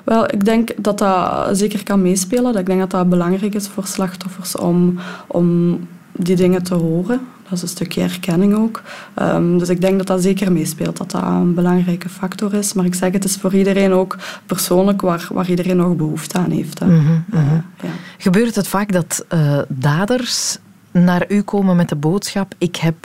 wel, 0.04 0.25
ik 0.32 0.44
denk 0.44 0.70
dat 0.76 0.99
dat 0.99 1.58
zeker 1.58 1.82
kan 1.82 2.02
meespelen. 2.02 2.56
Ik 2.56 2.66
denk 2.66 2.80
dat 2.80 2.90
dat 2.90 3.08
belangrijk 3.08 3.54
is 3.54 3.68
voor 3.68 3.87
slachtoffers 3.87 4.56
om, 4.56 4.99
om 5.26 5.78
die 6.12 6.37
dingen 6.37 6.62
te 6.62 6.75
horen. 6.75 7.20
Dat 7.44 7.52
is 7.52 7.62
een 7.62 7.68
stukje 7.68 8.02
erkenning 8.02 8.54
ook. 8.54 8.82
Um, 9.18 9.58
dus 9.58 9.68
ik 9.68 9.80
denk 9.80 9.98
dat 9.98 10.06
dat 10.06 10.22
zeker 10.22 10.52
meespeelt, 10.52 10.96
dat 10.96 11.10
dat 11.10 11.22
een 11.22 11.54
belangrijke 11.54 12.08
factor 12.08 12.54
is. 12.54 12.72
Maar 12.72 12.84
ik 12.84 12.94
zeg, 12.94 13.12
het 13.12 13.24
is 13.24 13.36
voor 13.36 13.54
iedereen 13.54 13.92
ook 13.92 14.16
persoonlijk 14.46 15.00
waar, 15.00 15.28
waar 15.32 15.48
iedereen 15.48 15.76
nog 15.76 15.96
behoefte 15.96 16.38
aan 16.38 16.50
heeft. 16.50 16.78
Hè. 16.78 16.86
Mm 16.86 17.06
-hmm, 17.06 17.24
uh, 17.34 17.52
ja. 17.82 17.88
Gebeurt 18.18 18.54
het 18.54 18.68
vaak 18.68 18.92
dat 18.92 19.24
uh, 19.34 19.58
daders 19.68 20.58
naar 20.90 21.24
u 21.28 21.42
komen 21.42 21.76
met 21.76 21.88
de 21.88 21.96
boodschap: 21.96 22.54
Ik 22.58 22.76
heb 22.76 22.96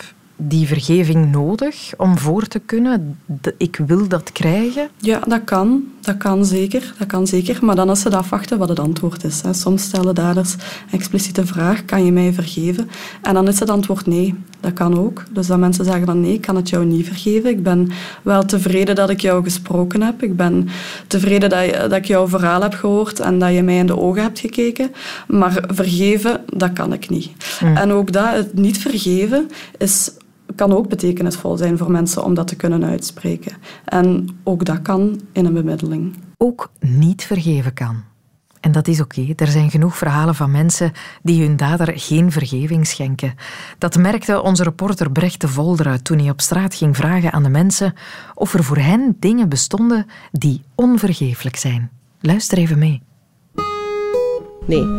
die 0.41 0.67
vergeving 0.67 1.31
nodig 1.31 1.91
om 1.98 2.17
voor 2.17 2.48
te 2.48 2.60
kunnen? 2.60 3.19
Ik 3.58 3.79
wil 3.88 4.08
dat 4.08 4.31
krijgen? 4.31 4.89
Ja, 4.98 5.19
dat 5.27 5.43
kan. 5.43 5.84
Dat 6.01 6.17
kan 6.17 6.46
zeker. 6.46 6.93
Dat 6.98 7.08
kan 7.08 7.27
zeker. 7.27 7.65
Maar 7.65 7.75
dan 7.75 7.91
is 7.91 8.03
het 8.03 8.13
afwachten 8.13 8.58
wat 8.58 8.69
het 8.69 8.79
antwoord 8.79 9.24
is. 9.24 9.41
Soms 9.51 9.84
stellen 9.84 10.15
daders 10.15 10.55
expliciete 10.91 11.46
vraag, 11.46 11.86
kan 11.86 12.05
je 12.05 12.12
mij 12.12 12.34
vergeven? 12.34 12.89
En 13.22 13.34
dan 13.34 13.48
is 13.48 13.60
het 13.60 13.69
antwoord 13.69 14.05
nee. 14.05 14.36
Dat 14.60 14.74
kan 14.74 15.00
ook. 15.00 15.24
Dus 15.31 15.48
dat 15.48 15.60
mensen 15.60 15.86
zeggen 15.86 16.05
van 16.05 16.22
nee, 16.22 16.34
ik 16.34 16.41
kan 16.41 16.55
het 16.55 16.69
jou 16.69 16.86
niet 16.86 17.05
vergeven. 17.05 17.50
Ik 17.50 17.63
ben 17.63 17.91
wel 18.22 18.46
tevreden 18.46 18.96
dat 18.96 19.10
ik 19.10 19.19
jou 19.19 19.43
gesproken 19.43 20.01
heb. 20.01 20.24
Ik 20.24 20.36
ben 20.36 20.69
tevreden 21.08 21.50
dat, 21.50 21.65
je, 21.65 21.72
dat 21.72 21.93
ik 21.93 22.05
jouw 22.05 22.27
verhaal 22.27 22.62
heb 22.62 22.74
gehoord 22.74 23.19
en 23.19 23.39
dat 23.39 23.53
je 23.53 23.63
mij 23.63 23.77
in 23.77 23.86
de 23.86 24.00
ogen 24.00 24.22
hebt 24.22 24.39
gekeken. 24.39 24.91
Maar 25.27 25.63
vergeven, 25.67 26.43
dat 26.53 26.74
kan 26.74 26.93
ik 26.93 27.10
niet. 27.10 27.31
Hmm. 27.60 27.77
En 27.77 27.91
ook 27.91 28.12
dat, 28.12 28.34
het 28.34 28.53
niet 28.53 28.77
vergeven, 28.77 29.50
is 29.77 30.12
kan 30.60 30.74
ook 30.74 30.89
betekenisvol 30.89 31.58
zijn 31.58 31.78
voor 31.78 31.92
mensen 31.92 32.24
om 32.24 32.34
dat 32.34 32.48
te 32.48 32.56
kunnen 32.56 32.86
uitspreken. 32.86 33.51
En 33.86 34.39
ook 34.44 34.66
dat 34.66 34.82
kan 34.82 35.22
in 35.32 35.46
een 35.46 35.54
bemiddeling. 35.54 36.16
Ook 36.38 36.72
niet 36.80 37.24
vergeven 37.24 37.74
kan. 37.74 38.04
En 38.60 38.72
dat 38.72 38.88
is 38.88 39.01
oké. 39.01 39.34
Er 39.36 39.48
zijn 39.48 39.70
genoeg 39.70 39.98
verhalen 39.98 40.36
van 40.36 40.51
mensen 40.51 40.92
die 41.24 41.42
hun 41.42 41.58
dader 41.58 42.00
geen 42.00 42.32
vergeving 42.32 42.88
schenken. 42.88 43.34
Dat 43.78 43.98
merkte 43.98 44.42
onze 44.42 44.63
reporter 44.63 45.12
Brecht 45.12 45.42
de 45.42 45.48
Volder 45.48 45.88
uit 45.88 46.04
toen 46.04 46.20
hij 46.20 46.30
op 46.30 46.42
straat 46.42 46.75
ging 46.75 46.96
vragen 46.96 47.32
aan 47.32 47.44
de 47.44 47.50
mensen 47.50 47.94
of 48.34 48.54
er 48.54 48.63
voor 48.63 48.78
hen 48.78 49.16
dingen 49.20 49.50
bestonden 49.50 50.06
die 50.32 50.62
onvergeeflijk 50.75 51.56
zijn. 51.56 51.89
Luister 52.22 52.58
even 52.58 52.80
mee. 52.80 53.01
Nee. 54.66 54.84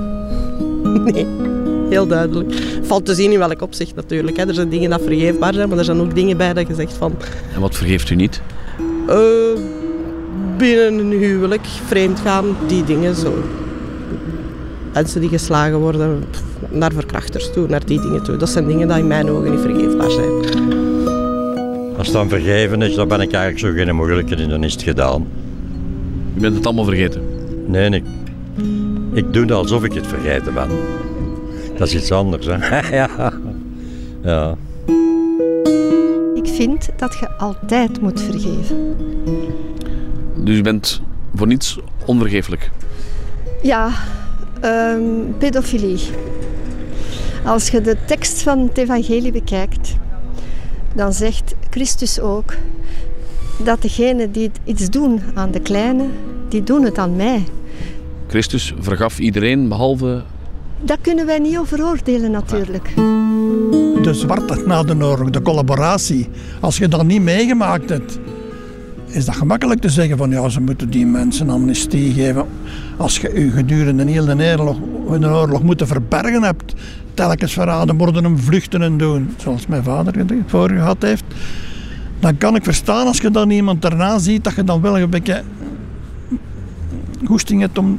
Nee 1.13 1.50
heel 1.91 2.07
duidelijk. 2.07 2.55
Valt 2.83 3.07
te 3.07 3.15
zien 3.15 3.33
in 3.33 3.39
welk 3.39 3.63
opzicht 3.63 3.95
natuurlijk. 3.95 4.37
Hè. 4.37 4.47
Er 4.47 4.55
zijn 4.55 4.69
dingen 4.69 4.91
dat 4.91 5.03
vergeefbaar 5.03 5.55
zijn, 5.55 5.69
maar 5.69 5.79
er 5.79 5.85
zijn 5.85 6.01
ook 6.01 6.15
dingen 6.15 6.37
bij 6.37 6.53
dat 6.53 6.69
je 6.69 6.75
zegt 6.75 6.93
van... 6.93 7.13
En 7.55 7.61
wat 7.61 7.75
vergeeft 7.77 8.11
u 8.11 8.15
niet? 8.15 8.41
Uh, 9.09 9.17
binnen 10.59 10.99
een 10.99 11.19
huwelijk, 11.19 11.67
vreemd 11.87 12.21
gaan, 12.21 12.45
die 12.67 12.85
dingen 12.85 13.15
zo. 13.15 13.35
Mensen 14.93 15.21
die 15.21 15.31
geslagen 15.31 15.79
worden, 15.79 16.25
naar 16.71 16.93
verkrachters 16.93 17.53
toe, 17.53 17.69
naar 17.69 17.87
die 17.87 18.01
dingen 18.01 18.23
toe. 18.23 18.37
Dat 18.37 18.49
zijn 18.49 18.67
dingen 18.67 18.89
die 18.89 18.97
in 18.97 19.07
mijn 19.07 19.31
ogen 19.31 19.51
niet 19.51 19.61
vergeefbaar 19.61 20.11
zijn. 20.11 20.31
Als 21.97 22.07
het 22.07 22.17
dan 22.17 22.29
vergeven 22.29 22.83
is, 22.83 22.95
dan 22.95 23.09
ben 23.09 23.21
ik 23.21 23.33
eigenlijk 23.33 23.59
zo 23.59 23.85
geen 23.85 23.97
moeilijke 23.97 24.35
en 24.35 24.49
dan 24.49 24.65
is 24.65 24.73
het 24.73 24.83
gedaan. 24.83 25.27
U 26.37 26.41
bent 26.41 26.55
het 26.55 26.67
allemaal 26.67 26.85
vergeten? 26.85 27.23
Nee, 27.67 27.91
ik, 27.91 28.05
ik 29.13 29.33
doe 29.33 29.43
het 29.43 29.53
alsof 29.53 29.85
ik 29.85 29.93
het 29.93 30.07
vergeten 30.07 30.55
ben. 30.55 30.69
Dat 31.81 31.89
is 31.89 31.95
iets 31.95 32.13
anders, 32.13 32.47
hè? 32.47 32.81
ja. 32.97 33.33
ja. 34.23 34.57
Ik 36.35 36.49
vind 36.49 36.89
dat 36.97 37.17
je 37.21 37.29
altijd 37.39 38.01
moet 38.01 38.21
vergeven. 38.21 38.97
Dus 40.37 40.57
je 40.57 40.63
bent 40.63 41.03
voor 41.35 41.47
niets 41.47 41.79
onvergeeflijk? 42.05 42.71
Ja, 43.63 43.91
um, 44.65 45.35
pedofilie. 45.39 46.01
Als 47.45 47.69
je 47.69 47.81
de 47.81 47.97
tekst 48.07 48.43
van 48.43 48.59
het 48.59 48.79
evangelie 48.79 49.33
bekijkt, 49.33 49.97
dan 50.95 51.13
zegt 51.13 51.55
Christus 51.71 52.21
ook 52.21 52.55
dat 53.65 53.83
degenen 53.83 54.33
die 54.33 54.51
iets 54.65 54.91
doen 54.91 55.21
aan 55.35 55.51
de 55.51 55.61
kleine, 55.61 56.07
die 56.49 56.63
doen 56.63 56.85
het 56.85 56.99
aan 56.99 57.17
mij. 57.17 57.45
Christus 58.27 58.75
vergaf 58.79 59.19
iedereen 59.19 59.69
behalve 59.69 60.23
dat 60.83 60.99
kunnen 61.01 61.27
wij 61.27 61.39
niet 61.39 61.59
over 61.59 61.85
oordelen 61.85 62.31
natuurlijk. 62.31 62.95
De 64.03 64.15
zwarte 64.15 64.63
na 64.67 64.83
de 64.83 64.97
oorlog, 65.05 65.31
de 65.31 65.43
collaboratie. 65.43 66.29
Als 66.61 66.79
je 66.79 66.89
dat 66.89 67.05
niet 67.05 67.23
meegemaakt 67.23 67.89
hebt, 67.89 68.19
is 69.07 69.25
dat 69.25 69.35
gemakkelijk 69.35 69.81
te 69.81 69.89
zeggen 69.89 70.17
van 70.17 70.31
ja, 70.31 70.49
ze 70.49 70.61
moeten 70.61 70.91
die 70.91 71.07
mensen 71.07 71.51
amnestie 71.51 72.13
geven. 72.13 72.47
Als 72.97 73.19
je 73.19 73.33
je 73.35 73.51
gedurende 73.51 74.11
heel 74.11 74.25
de 74.25 74.55
oorlog, 74.59 74.79
de 75.19 75.29
oorlog 75.29 75.63
moeten 75.63 75.87
verbergen 75.87 76.43
hebt, 76.43 76.75
telkens 77.15 77.53
verraden 77.53 77.97
worden 77.97 78.25
en 78.25 78.39
vluchten 78.39 78.83
en 78.83 78.97
doen, 78.97 79.35
zoals 79.37 79.67
mijn 79.67 79.83
vader 79.83 80.19
het 80.19 80.33
voor 80.47 80.69
gehad 80.69 81.03
heeft, 81.03 81.25
dan 82.21 82.39
kan 82.39 82.55
ik 82.55 82.65
verstaan 82.65 83.07
als 83.07 83.19
je 83.19 83.31
dan 83.31 83.51
iemand 83.51 83.83
daarna 83.83 84.19
ziet, 84.19 84.45
dat 84.45 84.55
je 84.55 84.65
dan 84.65 84.81
wel 84.81 84.99
een 84.99 85.11
beetje 85.11 85.43
goesting 87.25 87.61
hebt 87.61 87.79
om... 87.79 87.99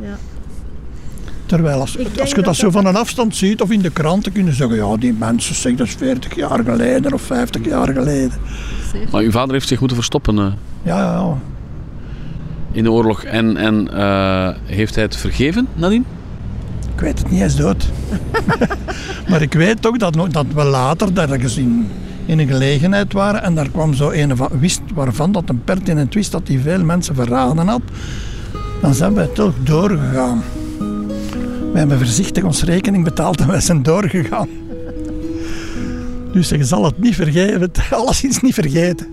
Ja. 0.00 0.16
Terwijl 1.54 1.80
als, 1.80 1.92
je 1.92 2.34
dat 2.34 2.44
dat 2.44 2.56
zo 2.56 2.70
van 2.70 2.86
een 2.86 2.96
afstand 2.96 3.36
ziet 3.36 3.60
of 3.60 3.70
in 3.70 3.80
de 3.80 3.90
kranten 3.90 4.32
kunnen 4.32 4.54
zeggen, 4.54 4.76
ja 4.76 4.96
die 4.96 5.12
mensen 5.12 5.54
zeg 5.54 5.74
dat 5.74 5.86
is 5.86 5.94
40 5.94 6.34
jaar 6.34 6.64
geleden 6.64 7.12
of 7.12 7.22
50 7.22 7.64
jaar 7.64 7.92
geleden. 7.92 8.32
Maar 9.10 9.22
uw 9.22 9.30
vader 9.30 9.52
heeft 9.52 9.68
zich 9.68 9.78
moeten 9.78 9.96
verstoppen 9.96 10.38
eh, 10.38 10.44
Ja, 10.82 10.98
ja, 10.98 11.12
ja. 11.12 11.38
in 12.72 12.82
de 12.82 12.90
oorlog. 12.90 13.22
En, 13.24 13.56
en 13.56 13.94
eh, 13.94 14.48
heeft 14.64 14.94
hij 14.94 15.04
het 15.04 15.16
vergeven 15.16 15.66
nadien? 15.74 16.04
Ik 16.94 17.00
weet 17.00 17.18
het 17.18 17.30
niet, 17.30 17.38
hij 17.38 17.48
is 17.48 17.56
dood. 17.56 17.90
maar 19.28 19.42
ik 19.42 19.52
weet 19.52 19.86
ook 19.86 19.98
dat, 19.98 20.16
dat 20.30 20.46
we 20.54 20.64
later 20.64 21.18
ergens 21.18 21.56
in, 21.56 21.88
in 22.26 22.38
een 22.38 22.48
gelegenheid 22.48 23.12
waren 23.12 23.42
en 23.42 23.54
daar 23.54 23.70
kwam 23.70 23.94
zo 23.94 24.10
een 24.10 24.36
van, 24.36 24.48
wist 24.60 24.82
waarvan 24.94 25.32
dat 25.32 25.48
een 25.48 25.64
pertinent 25.64 26.14
wist 26.14 26.32
dat 26.32 26.48
hij 26.48 26.58
veel 26.58 26.84
mensen 26.84 27.14
verraden 27.14 27.68
had. 27.68 27.82
Dan 28.80 28.94
zijn 28.94 29.14
wij 29.14 29.26
toch 29.26 29.52
doorgegaan. 29.62 30.42
We 31.74 31.80
hebben 31.80 31.98
voorzichtig 31.98 32.44
ons 32.44 32.62
rekening 32.62 33.04
betaald 33.04 33.40
en 33.40 33.46
wij 33.46 33.60
zijn 33.60 33.82
doorgegaan. 33.82 34.48
Dus 36.32 36.48
je 36.48 36.64
zal 36.64 36.84
het 36.84 36.98
niet 36.98 37.14
vergeven, 37.14 37.70
alles 37.90 38.24
is 38.24 38.40
niet 38.40 38.54
vergeten. 38.54 39.06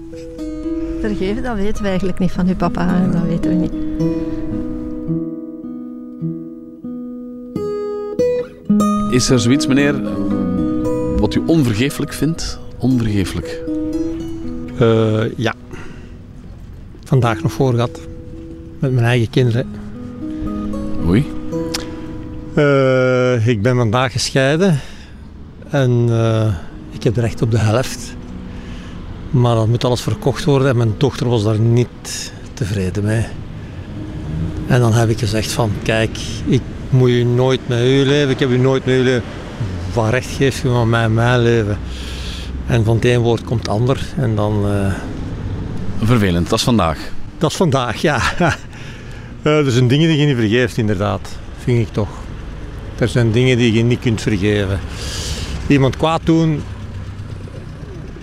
Vergeven, 0.99 1.43
dat 1.43 1.55
weten 1.55 1.81
we 1.81 1.87
eigenlijk 1.87 2.19
niet 2.19 2.31
van 2.31 2.47
uw 2.47 2.55
papa. 2.55 2.87
hè. 2.87 3.09
Dat 3.11 3.21
weten 3.21 3.49
we 3.49 3.55
niet. 3.55 3.73
Is 9.13 9.29
er 9.29 9.39
zoiets, 9.39 9.67
meneer, 9.67 10.01
wat 11.19 11.35
u 11.35 11.41
onvergeeflijk 11.45 12.13
vindt? 12.13 12.59
Onvergeeflijk. 12.77 13.61
Eh, 14.79 15.37
ja. 15.37 15.53
Vandaag 17.03 17.41
nog 17.41 17.51
voor 17.51 17.73
gehad. 17.73 17.99
Met 18.79 18.91
mijn 18.91 19.05
eigen 19.05 19.29
kinderen. 19.29 19.80
Eh, 22.55 23.48
ik 23.48 23.62
ben 23.62 23.75
vandaag 23.75 24.12
gescheiden. 24.12 24.79
En 25.70 26.08
eh, 26.10 26.48
ik 26.91 27.03
heb 27.03 27.15
recht 27.17 27.41
op 27.41 27.51
de 27.51 27.58
helft. 27.60 28.15
Maar 29.29 29.55
dat 29.55 29.67
moet 29.67 29.84
alles 29.84 30.01
verkocht 30.01 30.43
worden. 30.43 30.70
En 30.70 30.77
mijn 30.77 30.93
dochter 30.98 31.29
was 31.29 31.43
daar 31.43 31.60
niet 31.60 32.31
tevreden 32.53 33.03
mee. 33.03 33.25
En 34.67 34.79
dan 34.79 34.93
heb 34.93 35.10
ik 35.10 35.20
gezegd 35.20 35.51
van, 35.51 35.72
kijk, 35.84 36.17
ik 36.46 36.62
moet 36.89 37.10
je 37.10 37.25
nooit 37.25 37.60
met 37.67 37.79
u 37.79 38.05
leven. 38.05 38.29
Ik 38.29 38.39
heb 38.39 38.50
u 38.50 38.58
nooit 38.58 38.86
met 38.86 38.96
u 38.96 39.00
leven. 39.03 39.24
Van 39.91 40.10
recht 40.10 40.29
geef 40.29 40.62
je 40.62 40.67
van 40.70 40.89
mij 40.89 41.10
mijn 41.10 41.41
leven. 41.41 41.77
En 42.67 42.84
van 42.84 42.96
het 42.96 43.05
een 43.05 43.20
woord 43.20 43.43
komt 43.43 43.60
het 43.60 43.70
ander. 43.70 44.05
En 44.17 44.36
dan... 44.36 44.65
eh, 44.72 44.93
Vervelend, 46.03 46.50
dat 46.50 46.58
is 46.60 46.65
vandaag. 46.65 46.98
dat 47.38 47.51
is 47.51 47.58
vandaag, 47.58 48.01
ja. 48.01 48.20
Eh, 49.41 49.65
er 49.65 49.72
zijn 49.72 49.88
dingen 49.88 50.08
die 50.10 50.17
je 50.17 50.25
niet 50.25 50.36
vergeeft, 50.36 50.77
inderdaad. 50.77 51.29
Vind 51.63 51.88
ik 51.88 51.93
toch. 51.93 52.20
Er 53.01 53.08
zijn 53.08 53.31
dingen 53.31 53.58
die 53.58 53.74
je 53.74 53.84
niet 53.84 54.00
kunt 54.00 54.22
vergeven. 54.22 54.79
Iemand 55.67 55.98
kwaad 55.98 56.22
doen... 56.24 56.63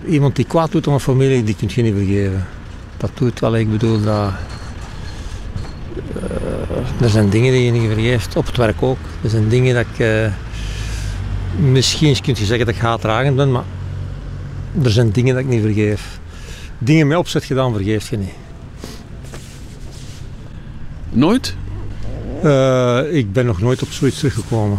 Iemand 0.09 0.37
die 0.37 0.45
kwaad 0.45 0.73
doet 0.73 0.87
aan 0.87 0.93
een 0.93 1.01
familie, 1.01 1.45
die 1.45 1.57
kun 1.57 1.69
je 1.75 1.83
niet 1.83 1.95
vergeven. 1.95 2.47
Dat 2.97 3.11
doet 3.15 3.41
wel, 3.41 3.57
ik 3.57 3.71
bedoel 3.71 4.03
dat... 4.03 4.33
eh, 6.15 7.03
er 7.03 7.11
zijn 7.11 7.29
dingen 7.31 7.53
die 7.53 7.65
je 7.65 7.71
niet 7.71 7.93
vergeeft. 7.93 8.37
Op 8.37 8.47
het 8.47 8.57
werk 8.57 8.83
ook. 8.83 8.99
Er 9.23 9.31
zijn 9.31 9.49
dingen 9.49 9.75
dat 9.75 9.85
ik... 9.93 9.99
eh, 9.99 10.33
misschien 11.57 12.21
kun 12.21 12.35
je 12.39 12.45
zeggen 12.45 12.67
dat 12.67 12.75
ik 12.75 12.81
haatdragend 12.81 13.37
ben, 13.37 13.53
maar... 13.53 13.65
Er 14.83 14.91
zijn 14.91 15.11
dingen 15.11 15.35
dat 15.35 15.45
ik 15.45 15.51
niet 15.51 15.63
vergeef. 15.63 16.19
Dingen 16.79 17.07
met 17.07 17.19
opzet 17.19 17.45
gedaan 17.45 17.73
vergeef 17.73 18.11
je 18.11 18.19
niet. 18.19 18.35
Nooit? 21.11 21.57
Eh, 22.43 23.17
ik 23.17 23.33
ben 23.33 23.47
nog 23.47 23.61
nooit 23.61 23.83
op 23.83 23.89
zoiets 23.89 24.19
teruggekomen. 24.19 24.79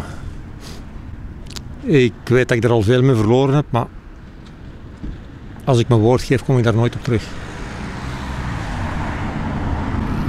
Ik 1.80 2.12
weet 2.24 2.48
dat 2.48 2.56
ik 2.56 2.64
er 2.64 2.70
al 2.70 2.82
veel 2.82 3.02
mee 3.02 3.14
verloren 3.14 3.54
heb, 3.54 3.64
maar 3.70 3.86
als 5.64 5.78
ik 5.78 5.88
mijn 5.88 6.00
woord 6.00 6.22
geef, 6.22 6.44
kom 6.44 6.58
ik 6.58 6.64
daar 6.64 6.74
nooit 6.74 6.94
op 6.94 7.04
terug. 7.04 7.24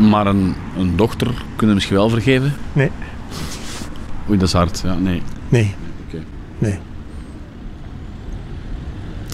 Maar 0.09 0.27
een, 0.27 0.55
een 0.77 0.95
dochter 0.95 1.43
kunnen 1.55 1.75
misschien 1.75 1.97
wel 1.97 2.09
vergeven? 2.09 2.53
Nee. 2.73 2.91
Oei, 4.29 4.37
dat 4.37 4.47
is 4.47 4.53
hard. 4.53 4.81
Ja, 4.83 4.95
nee. 4.95 5.21
Nee. 5.49 5.75
Oké. 6.07 6.23
Nee. 6.57 6.79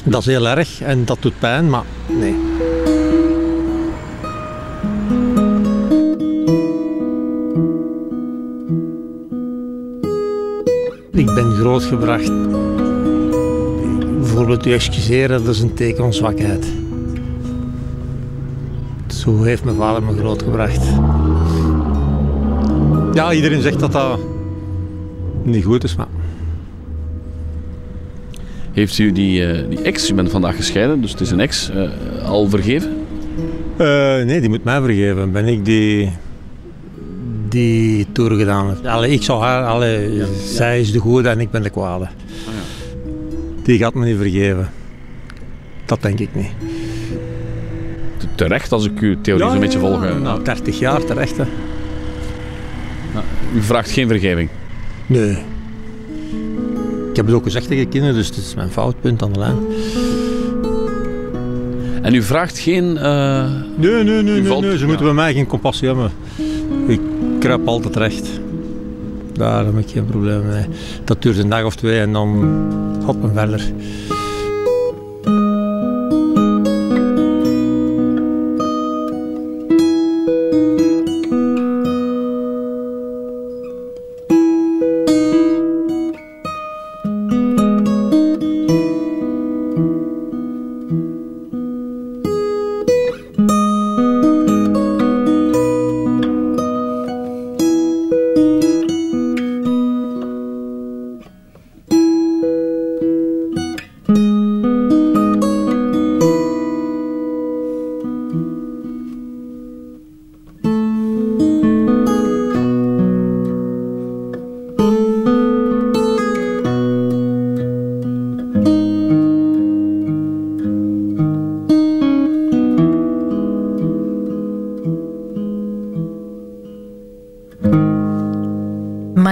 Dat 0.03 0.19
is 0.19 0.25
heel 0.25 0.47
erg 0.47 0.81
en 0.81 1.05
dat 1.05 1.17
doet 1.21 1.39
pijn, 1.39 1.69
maar 1.69 1.83
nee. 2.07 2.36
Grootgebracht. 11.77 12.31
Bijvoorbeeld 14.19 14.65
u 14.65 14.73
excuseren, 14.73 15.45
dat 15.45 15.55
is 15.55 15.61
een 15.61 15.73
teken 15.73 15.97
van 15.97 16.13
zwakheid. 16.13 16.65
Zo 19.07 19.43
heeft 19.43 19.63
mijn 19.63 19.75
vader 19.75 20.03
me 20.03 20.17
grootgebracht. 20.17 20.85
Ja, 23.13 23.33
iedereen 23.33 23.61
zegt 23.61 23.79
dat 23.79 23.91
dat 23.91 24.19
niet 25.43 25.65
goed 25.65 25.83
is, 25.83 25.95
maar 25.95 26.07
Heeft 28.71 28.97
u 28.97 29.11
die, 29.11 29.45
eh, 29.45 29.69
die 29.69 29.81
ex, 29.81 30.09
u 30.09 30.13
bent 30.13 30.31
vandaag 30.31 30.55
gescheiden, 30.55 31.01
dus 31.01 31.11
het 31.11 31.21
is 31.21 31.31
een 31.31 31.39
ex, 31.39 31.69
eh, 31.69 31.89
al 32.25 32.49
vergeven? 32.49 32.89
Eh, 33.77 33.87
nee, 34.23 34.39
die 34.39 34.49
moet 34.49 34.63
mij 34.63 34.81
vergeven. 34.81 35.31
Ben 35.31 35.45
ik 35.45 35.65
die, 35.65 36.11
die 37.49 38.07
toer 38.12 38.31
gedaan. 38.31 38.86
Allee, 38.86 39.12
ik 39.12 39.23
zou 39.23 39.41
haar, 39.41 39.65
allee, 39.65 40.23
zij 40.45 40.79
is 40.79 40.91
de 40.91 40.99
goede 40.99 41.29
en 41.29 41.39
ik 41.39 41.51
ben 41.51 41.63
de 41.63 41.69
kwade. 41.69 42.07
Die 43.63 43.77
gaat 43.77 43.93
me 43.93 44.05
niet 44.05 44.17
vergeven. 44.17 44.69
Dat 45.86 46.01
denk 46.01 46.19
ik 46.19 46.29
niet. 46.36 46.49
Te- 48.17 48.27
Terecht, 48.36 48.71
als 48.71 48.86
ik 48.86 48.99
uw 48.99 49.15
theorie 49.21 49.45
Ja, 49.45 49.51
zo'n 49.51 49.60
beetje 49.60 49.79
volg. 49.79 50.03
ja. 50.03 50.10
eh, 50.10 50.21
Nou, 50.21 50.43
30 50.43 50.79
jaar 50.79 51.05
terecht, 51.05 51.38
hè. 51.38 51.43
U 53.55 53.62
vraagt 53.62 53.91
geen 53.91 54.07
vergeving. 54.07 54.49
Nee. 55.05 55.31
Ik 57.10 57.15
heb 57.15 57.25
het 57.25 57.36
ook 57.36 57.43
gezegd 57.43 57.67
tegen 57.67 57.89
kinderen, 57.89 58.15
dus 58.15 58.27
het 58.27 58.38
is 58.38 58.55
mijn 58.55 58.69
foutpunt 58.69 59.21
aan 59.23 59.33
de 59.33 59.39
lijn. 59.39 59.57
En 62.01 62.13
u 62.13 62.21
vraagt 62.23 62.60
geen... 62.60 62.97
eh, 62.97 63.43
Nee, 63.77 63.91
nee, 63.91 64.03
nee, 64.03 64.41
nee, 64.41 64.41
nee. 64.62 64.71
Ze 64.71 64.79
ja. 64.79 64.86
moeten 64.88 65.05
bij 65.05 65.13
mij 65.13 65.33
geen 65.33 65.47
compassie 65.47 65.88
hebben. 65.88 66.12
Ik 66.88 67.02
kruip 67.39 67.67
altijd 67.67 67.95
recht. 67.95 68.30
Daar 69.34 69.65
heb 69.65 69.78
ik 69.78 69.89
geen 69.89 70.06
probleem 70.06 70.47
mee. 70.47 70.65
Dat 71.04 71.21
duurt 71.21 71.38
een 71.38 71.50
dag 71.50 71.63
of 71.63 71.76
twee 71.76 72.00
en 72.00 72.13
dan 72.13 72.30
hop 73.06 73.23
en 73.23 73.34
verder. 73.34 73.71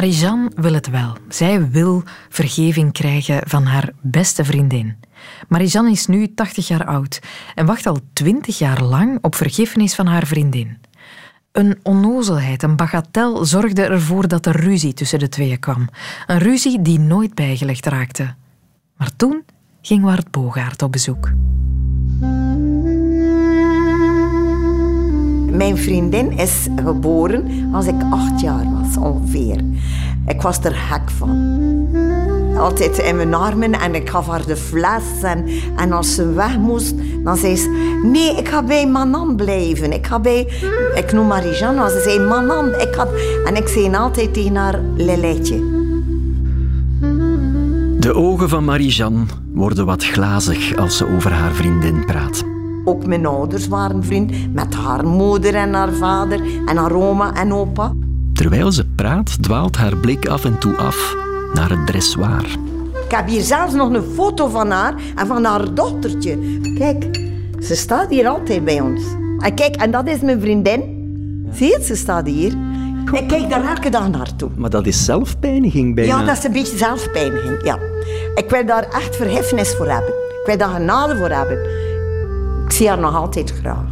Marie-Jeanne 0.06 0.52
wil 0.56 0.74
het 0.74 0.90
wel. 0.90 1.18
Zij 1.30 1.70
wil 1.70 2.04
vergeving 2.30 2.92
krijgen 2.92 3.42
van 3.48 3.66
haar 3.66 3.92
beste 4.02 4.46
vriendin. 4.46 4.96
Marie-Jeanne 5.48 5.92
is 5.92 6.06
nu 6.06 6.34
80 6.34 6.68
jaar 6.68 6.86
oud 6.86 7.20
en 7.56 7.66
wacht 7.66 7.86
al 7.86 7.98
20 8.14 8.58
jaar 8.58 8.84
lang 8.84 9.18
op 9.22 9.36
vergiffenis 9.36 9.96
van 9.96 10.08
haar 10.08 10.26
vriendin. 10.26 10.78
Een 11.52 11.80
onnozelheid, 11.84 12.64
een 12.64 12.76
bagatel, 12.76 13.46
zorgde 13.46 13.84
ervoor 13.84 14.28
dat 14.28 14.46
er 14.46 14.56
ruzie 14.56 14.94
tussen 14.94 15.20
de 15.20 15.30
tweeën 15.30 15.60
kwam. 15.60 15.90
Een 16.28 16.40
ruzie 16.40 16.82
die 16.82 17.00
nooit 17.00 17.34
bijgelegd 17.34 17.86
raakte. 17.86 18.34
Maar 18.98 19.16
toen 19.16 19.44
ging 19.82 20.04
Wart 20.04 20.32
Bogaert 20.32 20.82
op 20.82 20.92
bezoek. 20.92 21.32
Mijn 25.56 25.78
vriendin 25.78 26.32
is 26.32 26.68
geboren 26.84 27.70
als 27.74 27.86
ik 27.86 27.96
acht 28.10 28.42
jaar 28.42 28.66
was, 28.72 28.98
ongeveer. 28.98 29.60
Ik 30.28 30.42
was 30.42 30.60
er 30.64 30.76
gek 30.76 31.10
van. 31.18 31.58
Altijd 32.58 32.98
in 32.98 33.16
mijn 33.16 33.34
armen 33.34 33.74
en 33.74 33.96
ik 33.96 34.10
gaf 34.10 34.28
haar 34.28 34.46
de 34.46 34.56
fles. 34.56 35.04
En, 35.22 35.46
en 35.76 35.92
als 35.92 36.16
ze 36.16 36.34
weg 36.34 36.58
moest, 36.58 36.96
dan 37.24 37.38
zei 37.38 37.56
ze... 37.56 38.00
Nee, 38.04 38.38
ik 38.38 38.48
ga 38.48 38.64
bij 38.64 38.88
Manan 38.88 39.36
blijven. 39.36 39.94
Ik 39.94 40.08
ga 40.08 40.20
bij... 40.20 40.48
Ik 40.96 41.12
noem 41.12 41.28
Marie-Jeanne, 41.28 41.90
ze 41.90 42.02
zei 42.04 42.20
Manan. 42.20 42.68
Ik 42.68 42.94
had, 42.96 43.10
en 43.46 43.56
ik 43.56 43.68
zei 43.68 43.96
altijd 43.96 44.34
tegen 44.34 44.56
haar 44.56 44.80
Leletje. 44.96 45.74
De 48.00 48.14
ogen 48.14 48.50
van 48.50 48.66
Marie-Jeanne 48.66 49.24
worden 49.54 49.86
wat 49.86 50.06
glazig 50.06 50.76
als 50.76 50.98
ze 50.98 51.08
over 51.08 51.32
haar 51.32 51.52
vriendin 51.52 52.06
praat. 52.06 52.55
Ook 52.88 53.06
mijn 53.06 53.26
ouders 53.26 53.68
waren 53.68 54.04
vriend 54.04 54.54
met 54.54 54.74
haar 54.74 55.06
moeder 55.06 55.56
en 55.56 55.74
haar 55.74 55.94
vader 55.94 56.42
en 56.66 56.78
haar 56.78 56.94
oma 56.96 57.34
en 57.34 57.54
opa. 57.54 57.94
Terwijl 58.34 58.72
ze 58.72 58.86
praat, 58.96 59.44
dwaalt 59.44 59.78
haar 59.78 59.98
blik 59.98 60.28
af 60.28 60.46
en 60.46 60.58
toe 60.58 60.76
af 60.76 61.16
naar 61.54 61.70
het 61.70 61.88
dressoir. 61.88 62.46
Ik 63.06 63.12
heb 63.12 63.28
hier 63.28 63.42
zelfs 63.42 63.74
nog 63.74 63.94
een 63.94 64.04
foto 64.14 64.48
van 64.48 64.72
haar 64.72 64.94
en 65.16 65.28
van 65.28 65.44
haar 65.44 65.74
dochtertje. 65.74 66.60
Kijk, 66.78 67.20
ze 67.60 67.76
staat 67.76 68.10
hier 68.10 68.28
altijd 68.28 68.66
bij 68.66 68.82
ons. 68.82 69.02
En 69.40 69.56
kijk, 69.56 69.76
en 69.76 69.92
dat 69.92 70.08
is 70.08 70.20
mijn 70.20 70.42
vriendin. 70.42 70.82
Zie 71.52 71.68
je, 71.68 71.84
ze 71.84 71.96
staat 71.96 72.28
hier. 72.28 72.54
Ik 73.12 73.28
kijk 73.28 73.50
daar 73.50 73.70
elke 73.70 73.90
dag 73.90 74.10
naartoe. 74.10 74.50
Maar 74.56 74.70
dat 74.70 74.86
is 74.86 75.06
zelfpijniging 75.06 75.96
bijna. 75.96 76.20
Ja, 76.20 76.26
dat 76.26 76.38
is 76.38 76.44
een 76.44 76.52
beetje 76.52 76.78
zelfpijniging, 76.78 77.64
ja. 77.64 77.78
Ik 78.36 78.50
wil 78.50 78.66
daar 78.66 78.84
echt 78.84 79.16
vergiffenis 79.16 79.76
voor 79.76 79.88
hebben. 79.88 80.10
Ik 80.10 80.44
wil 80.46 80.58
daar 80.58 80.70
genade 80.70 81.18
voor 81.18 81.30
hebben. 81.30 81.58
Ik 82.76 82.82
zie 82.82 82.90
haar 82.90 83.00
nog 83.00 83.16
altijd 83.16 83.54
graag. 83.60 83.88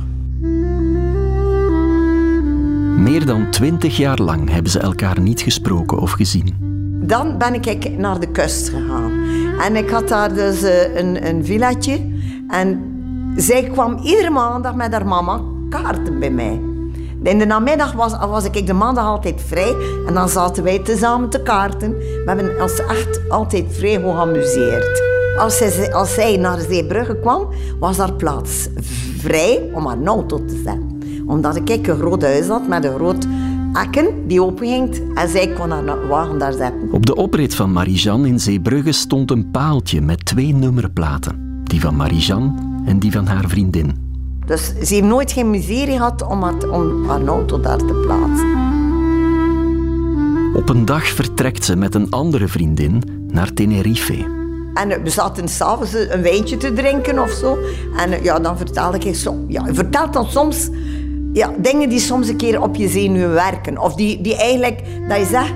Meer 2.98 3.26
dan 3.26 3.52
twintig 3.52 3.98
jaar 3.98 4.18
lang 4.18 4.50
hebben 4.50 4.72
ze 4.72 4.80
elkaar 4.80 5.20
niet 5.20 5.42
gesproken 5.42 5.98
of 5.98 6.12
gezien. 6.12 6.56
Dan 7.06 7.38
ben 7.38 7.54
ik 7.54 7.98
naar 7.98 8.20
de 8.20 8.28
kust 8.28 8.70
gegaan. 8.70 9.12
En 9.60 9.76
ik 9.76 9.90
had 9.90 10.08
daar 10.08 10.34
dus 10.34 10.64
eh, 10.64 10.96
een, 10.96 11.28
een 11.28 11.46
villaatje. 11.46 12.12
En 12.48 12.82
zij 13.36 13.64
kwam 13.64 13.98
iedere 13.98 14.30
maandag 14.30 14.76
met 14.76 14.92
haar 14.92 15.08
mama 15.08 15.42
kaarten 15.70 16.20
bij 16.20 16.32
mij. 16.32 16.62
In 17.24 17.40
de 17.40 17.46
namiddag 17.46 17.92
was, 17.92 18.18
was 18.18 18.46
ik 18.46 18.68
de 18.68 18.74
maandag 18.74 19.06
altijd 19.06 19.42
vrij. 19.42 19.76
En 20.08 20.14
dan 20.14 20.30
zaten 20.30 20.64
wij 20.64 20.80
tezamen 20.80 21.30
te 21.30 21.42
kaarten. 21.42 21.92
We 21.98 22.24
hebben 22.26 22.62
ons 22.62 22.80
echt 22.80 23.30
altijd 23.30 23.66
vrij 23.70 24.00
geamuseerd. 24.00 25.13
Als 25.38 25.58
zij, 25.58 25.94
als 25.94 26.14
zij 26.14 26.38
naar 26.38 26.60
Zeebrugge 26.60 27.16
kwam, 27.16 27.48
was 27.80 27.98
daar 27.98 28.14
plaats 28.14 28.68
vrij 29.18 29.70
om 29.74 29.86
haar 29.86 30.04
auto 30.04 30.46
te 30.46 30.62
zetten. 30.64 31.02
Omdat 31.26 31.56
ik 31.56 31.88
een 31.88 31.98
groot 31.98 32.22
huis 32.22 32.48
had 32.48 32.68
met 32.68 32.86
een 32.86 32.96
groot 32.96 33.28
hekken 33.74 34.28
die 34.28 34.44
openging 34.44 35.16
en 35.16 35.30
zij 35.30 35.54
kon 35.54 35.70
haar 35.70 36.08
wagen 36.08 36.38
daar 36.40 36.54
zetten. 36.54 36.92
Op 36.92 37.06
de 37.06 37.16
oprit 37.16 37.56
van 37.56 37.72
Marie-Jeanne 37.72 38.28
in 38.28 38.40
Zeebrugge 38.40 38.92
stond 38.92 39.32
een 39.32 39.52
paaltje 39.52 40.02
met 40.02 40.26
twee 40.26 40.54
nummerplaten. 40.54 41.62
Die 41.64 41.82
van 41.82 41.96
Marie-Jeanne 41.96 42.54
en 42.86 43.00
die 43.00 43.12
van 43.12 43.26
haar 43.26 43.48
vriendin. 43.48 43.92
Dus 44.46 44.66
ze 44.66 44.94
heeft 44.94 45.08
nooit 45.08 45.32
geen 45.32 45.50
miserie 45.50 45.96
gehad 45.96 46.28
om 46.28 46.44
om 46.72 47.06
haar 47.10 47.26
auto 47.26 47.60
daar 47.60 47.78
te 47.78 47.94
plaatsen. 48.06 48.62
Op 50.56 50.70
een 50.70 50.86
dag 50.86 51.08
vertrekt 51.08 51.66
ze 51.66 51.76
met 51.76 51.96
een 51.96 52.10
andere 52.10 52.48
vriendin 52.48 53.04
naar 53.28 53.54
Tenerife. 53.54 54.43
En 54.74 55.04
we 55.04 55.10
zaten 55.10 55.48
s'avonds 55.48 55.94
een 55.94 56.22
wijntje 56.22 56.58
te 56.58 56.74
drinken 56.74 57.20
of 57.20 57.32
zo. 57.32 57.58
En 57.98 58.24
ja, 58.24 58.40
dan 58.40 58.58
vertelde 58.58 58.98
ik 58.98 59.16
zo. 59.16 59.46
Ja, 59.48 59.66
je 59.66 59.74
vertelt 59.74 60.14
dan 60.14 60.26
soms 60.26 60.70
ja, 61.34 61.54
dingen 61.58 61.90
die 61.90 62.00
soms 62.00 62.28
een 62.28 62.38
keer 62.38 62.62
op 62.62 62.76
je 62.76 62.88
zenuwen 62.88 63.34
werken. 63.34 63.78
Of 63.78 63.96
die, 63.96 64.22
die 64.22 64.38
eigenlijk, 64.38 64.82
dat 65.08 65.18
je 65.18 65.26
zegt, 65.26 65.54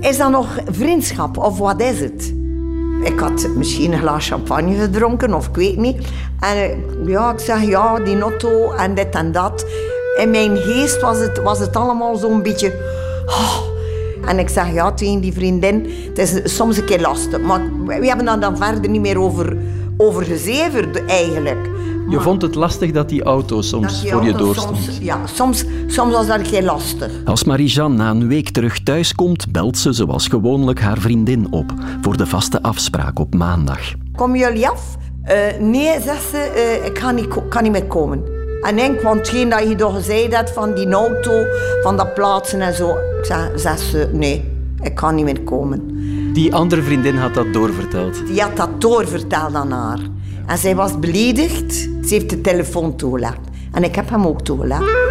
is 0.00 0.16
dat 0.16 0.30
nog 0.30 0.58
vriendschap 0.64 1.38
of 1.38 1.58
wat 1.58 1.82
is 1.82 2.00
het? 2.00 2.34
Ik 3.02 3.18
had 3.18 3.48
misschien 3.56 3.92
een 3.92 3.98
glas 3.98 4.28
champagne 4.28 4.74
gedronken 4.74 5.34
of 5.34 5.48
ik 5.48 5.54
weet 5.54 5.76
niet. 5.76 6.06
En 6.40 6.84
ja, 7.06 7.32
ik 7.32 7.38
zeg 7.38 7.62
ja, 7.62 7.98
die 7.98 8.16
notto 8.16 8.70
en 8.70 8.94
dit 8.94 9.14
en 9.14 9.32
dat. 9.32 9.66
In 10.16 10.30
mijn 10.30 10.56
geest 10.56 11.00
was 11.00 11.18
het, 11.18 11.42
was 11.42 11.58
het 11.58 11.76
allemaal 11.76 12.16
zo'n 12.16 12.42
beetje... 12.42 12.72
Oh. 13.26 13.71
En 14.26 14.38
ik 14.38 14.48
zeg 14.48 14.72
ja 14.72 14.92
tegen 14.92 15.20
die 15.20 15.32
vriendin, 15.32 15.86
het 16.08 16.18
is 16.18 16.56
soms 16.56 16.76
een 16.76 16.84
keer 16.84 17.00
lastig. 17.00 17.40
Maar 17.40 17.60
we 17.86 18.06
hebben 18.06 18.24
daar 18.24 18.40
dan 18.40 18.56
verder 18.56 18.90
niet 18.90 19.00
meer 19.00 19.18
over, 19.18 19.56
over 19.96 20.24
gezeverd 20.24 21.04
eigenlijk. 21.04 21.70
Je 22.08 22.20
vond 22.20 22.42
het 22.42 22.54
lastig 22.54 22.90
dat 22.90 23.08
die 23.08 23.22
auto 23.22 23.60
soms 23.60 24.02
voor 24.10 24.24
je 24.24 24.32
doorstond? 24.32 24.76
Soms, 24.76 24.98
ja, 25.00 25.26
soms, 25.26 25.64
soms 25.86 26.12
was 26.12 26.26
dat 26.26 26.40
heel 26.40 26.62
lastig. 26.62 27.10
Als 27.24 27.44
Marie-Jeanne 27.44 27.96
na 27.96 28.10
een 28.10 28.28
week 28.28 28.48
terug 28.48 28.82
thuis 28.82 29.14
komt, 29.14 29.52
belt 29.52 29.78
ze 29.78 29.92
zoals 29.92 30.28
gewoonlijk 30.28 30.80
haar 30.80 30.98
vriendin 30.98 31.52
op 31.52 31.72
voor 32.00 32.16
de 32.16 32.26
vaste 32.26 32.62
afspraak 32.62 33.18
op 33.18 33.34
maandag. 33.34 33.80
Kom 34.16 34.36
jullie 34.36 34.68
af? 34.68 34.96
Uh, 35.24 35.60
nee, 35.60 36.00
zegt 36.00 36.30
ze, 36.30 36.76
uh, 36.80 36.86
ik 36.86 36.94
kan 36.94 37.14
niet, 37.14 37.28
kan 37.48 37.62
niet 37.62 37.72
meer 37.72 37.86
komen. 37.86 38.31
En 38.62 38.78
ik, 38.78 39.00
want 39.00 39.18
hetgeen 39.18 39.48
dat 39.48 39.68
je 39.68 39.74
toch 39.74 39.94
gezegd 39.94 40.34
hebt 40.34 40.50
van 40.50 40.74
die 40.74 40.92
auto, 40.92 41.44
van 41.82 41.96
dat 41.96 42.14
plaatsen 42.14 42.60
en 42.60 42.74
zo, 42.74 42.98
zegt 43.54 43.80
ze, 43.80 44.08
nee, 44.12 44.50
ik 44.82 44.94
kan 44.94 45.14
niet 45.14 45.24
meer 45.24 45.40
komen. 45.40 45.90
Die 46.32 46.54
andere 46.54 46.82
vriendin 46.82 47.16
had 47.16 47.34
dat 47.34 47.52
doorverteld? 47.52 48.26
Die 48.26 48.40
had 48.40 48.56
dat 48.56 48.80
doorverteld 48.80 49.54
aan 49.54 49.70
haar. 49.70 49.98
En 50.46 50.58
zij 50.58 50.74
was 50.74 50.98
beledigd. 50.98 51.74
Ze 51.74 52.14
heeft 52.14 52.30
de 52.30 52.40
telefoon 52.40 52.96
toegelaten. 52.96 53.42
En 53.72 53.84
ik 53.84 53.94
heb 53.94 54.10
hem 54.10 54.26
ook 54.26 54.40
toegelaten. 54.40 55.10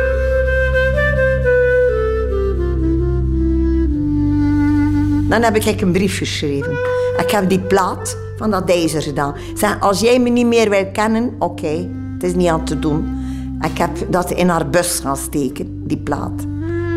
Dan 5.30 5.42
heb 5.42 5.56
ik 5.56 5.82
een 5.82 5.92
brief 5.92 6.18
geschreven. 6.18 6.72
Ik 7.18 7.32
heb 7.32 7.50
die 7.50 7.60
plaat 7.60 8.18
van 8.38 8.52
dat 8.52 8.70
ijzer 8.70 9.02
gedaan. 9.02 9.36
Zeg, 9.54 9.80
als 9.80 10.00
jij 10.00 10.20
me 10.20 10.30
niet 10.30 10.46
meer 10.46 10.70
wil 10.70 10.86
kennen, 10.94 11.36
oké, 11.40 11.90
het 12.14 12.24
is 12.24 12.34
niet 12.34 12.48
aan 12.48 12.66
te 12.66 12.80
doen. 12.80 13.20
Ik 13.62 13.78
heb 13.78 14.12
dat 14.12 14.32
in 14.32 14.50
haar 14.50 14.70
bus 14.70 15.00
gaan 15.00 15.18
steken, 15.18 15.88
die 15.88 15.98
plaat, 15.98 16.46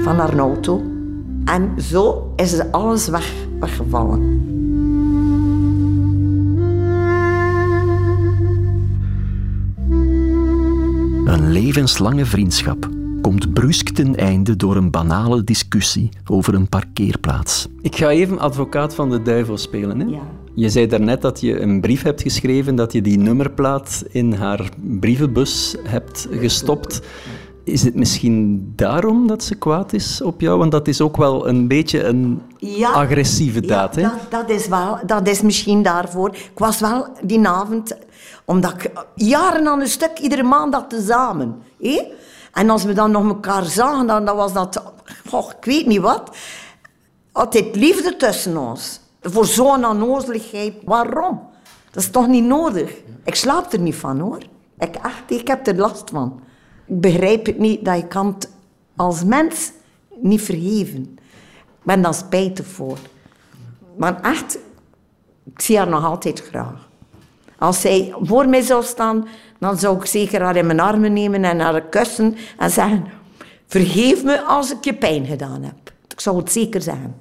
van 0.03 0.17
haar 0.17 0.39
auto. 0.39 0.83
En 1.45 1.83
zo 1.83 2.33
is 2.37 2.61
alles 2.71 3.09
weg, 3.09 3.33
weggevallen. 3.61 4.21
Een 11.25 11.51
levenslange 11.53 12.25
vriendschap 12.25 12.89
komt 13.23 13.53
brusk 13.53 13.89
ten 13.89 14.17
einde 14.17 14.57
door 14.57 14.77
een 14.77 14.91
banale 14.91 15.45
discussie 15.45 16.09
over 16.27 16.55
een 16.55 16.69
parkeerplaats. 16.69 17.69
Ik 17.81 17.97
ga 17.97 18.09
even 18.09 18.39
advocaat 18.39 18.95
van 18.95 19.11
de 19.11 19.23
duivel 19.23 19.57
spelen. 19.57 20.01
Hè? 20.01 20.07
Ja. 20.07 20.44
Je 20.55 20.69
zei 20.69 20.87
daarnet 20.87 21.23
dat 21.23 21.41
je 21.41 21.61
een 21.61 21.81
brief 21.81 22.03
hebt 22.03 22.23
geschreven, 22.23 22.75
dat 22.75 22.93
je 22.93 23.03
die 23.03 23.19
nummerplaat 23.19 24.05
in 24.11 24.33
haar 24.33 24.69
brievenbus 24.81 25.77
hebt 25.83 26.29
gestopt. 26.31 27.01
Is 27.65 27.83
het 27.83 27.95
misschien 27.95 28.73
daarom 28.77 29.27
dat 29.27 29.45
ze 29.45 29.55
kwaad 29.55 29.93
is 29.93 30.23
op 30.23 30.41
jou? 30.41 30.59
Want 30.59 30.73
dat 30.73 30.89
is 30.89 31.01
ook 31.01 31.17
wel 31.17 31.49
een 31.49 31.69
beetje 31.69 32.05
een 32.05 32.43
ja, 32.59 32.91
agressieve 32.91 33.61
daad. 33.61 33.95
Ja, 33.95 34.01
hè? 34.01 34.09
Dat, 34.09 34.31
dat, 34.31 34.51
is 34.59 34.69
wel, 34.69 34.99
dat 35.07 35.29
is 35.29 35.43
misschien 35.43 35.83
daarvoor. 35.83 36.29
Ik 36.35 36.59
was 36.59 36.81
wel 36.81 37.07
die 37.23 37.49
avond, 37.49 37.97
omdat 38.45 38.73
ik 38.73 38.91
jaren 39.15 39.67
aan 39.67 39.81
een 39.81 39.89
stuk, 39.89 40.19
iedere 40.19 40.43
maand 40.43 40.73
dat 40.73 40.91
tezamen. 40.91 41.63
Hé? 41.81 42.03
En 42.53 42.71
als 42.71 42.85
we 42.85 42.93
dan 42.93 43.11
nog 43.11 43.27
elkaar 43.27 43.65
zagen, 43.65 44.07
dan, 44.07 44.25
dan 44.25 44.37
was 44.37 44.53
dat, 44.53 44.83
oh, 45.31 45.51
ik 45.59 45.65
weet 45.65 45.87
niet 45.87 46.01
wat, 46.01 46.37
altijd 47.33 47.77
liefde 47.77 48.17
tussen 48.17 48.57
ons. 48.57 49.01
Voor 49.27 49.47
zo'n 49.47 49.87
onnozeligheid, 49.87 50.75
waarom? 50.85 51.41
Dat 51.91 52.03
is 52.03 52.11
toch 52.11 52.27
niet 52.27 52.45
nodig? 52.45 52.93
Ik 53.25 53.35
slaap 53.35 53.73
er 53.73 53.81
niet 53.81 53.95
van 53.95 54.21
hoor. 54.21 54.43
Ik, 54.79 54.95
echt, 54.95 55.23
ik 55.27 55.49
heb 55.49 55.67
er 55.67 55.77
last 55.77 56.11
van. 56.11 56.41
Ik 56.87 57.01
begrijp 57.01 57.47
het 57.47 57.59
niet 57.59 57.85
dat 57.85 57.97
je 57.97 58.07
kan 58.07 58.37
als 58.97 59.25
mens 59.25 59.73
niet 60.21 60.43
vergeven. 60.43 61.19
Ik 61.79 61.83
ben 61.83 62.03
daar 62.03 62.15
spijtig 62.15 62.67
voor. 62.67 62.99
Maar 63.97 64.21
echt, 64.21 64.59
ik 65.45 65.61
zie 65.61 65.79
haar 65.79 65.89
nog 65.89 66.05
altijd 66.05 66.43
graag. 66.43 66.89
Als 67.59 67.81
zij 67.81 68.15
voor 68.21 68.49
mij 68.49 68.63
zou 68.63 68.83
staan, 68.83 69.27
dan 69.59 69.79
zou 69.79 69.97
ik 69.97 70.07
zeker 70.07 70.41
haar 70.43 70.57
in 70.57 70.67
mijn 70.67 70.81
armen 70.81 71.13
nemen 71.13 71.45
en 71.45 71.61
haar 71.61 71.83
kussen 71.83 72.37
en 72.59 72.71
zeggen: 72.71 73.05
Vergeef 73.67 74.25
me 74.25 74.43
als 74.43 74.73
ik 74.73 74.85
je 74.85 74.95
pijn 74.95 75.27
gedaan 75.27 75.63
heb. 75.63 75.93
Ik 76.09 76.21
zou 76.21 76.37
het 76.37 76.53
zeker 76.53 76.83
zeggen. 76.83 77.15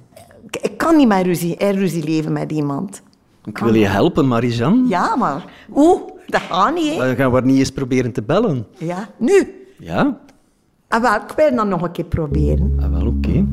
Ik, 0.46 0.56
ik 0.56 0.76
kan 0.78 0.96
niet 0.96 1.08
meer 1.08 1.22
ruzie, 1.22 1.56
in 1.56 1.74
ruzie 1.74 2.04
leven 2.04 2.32
met 2.32 2.52
iemand. 2.52 3.02
Ik 3.44 3.58
wil 3.58 3.74
je 3.74 3.86
helpen, 3.86 4.28
Marijan. 4.28 4.84
Ja, 4.88 5.16
maar 5.16 5.44
oeh, 5.74 6.00
dat 6.26 6.40
gaat 6.40 6.74
niet, 6.74 6.92
hè? 6.92 6.98
Dan 6.98 7.16
gaan 7.16 7.32
we 7.32 7.40
niet 7.40 7.58
eens 7.58 7.70
proberen 7.70 8.12
te 8.12 8.22
bellen. 8.22 8.66
Ja, 8.78 9.08
nu. 9.16 9.66
Ja? 9.78 10.18
Ah, 10.88 11.02
wel, 11.02 11.14
ik 11.14 11.32
wil 11.36 11.56
dat 11.56 11.66
nog 11.66 11.82
een 11.82 11.92
keer 11.92 12.04
proberen. 12.04 12.78
Ah, 12.80 12.90
wel, 12.90 13.06
oké. 13.06 13.46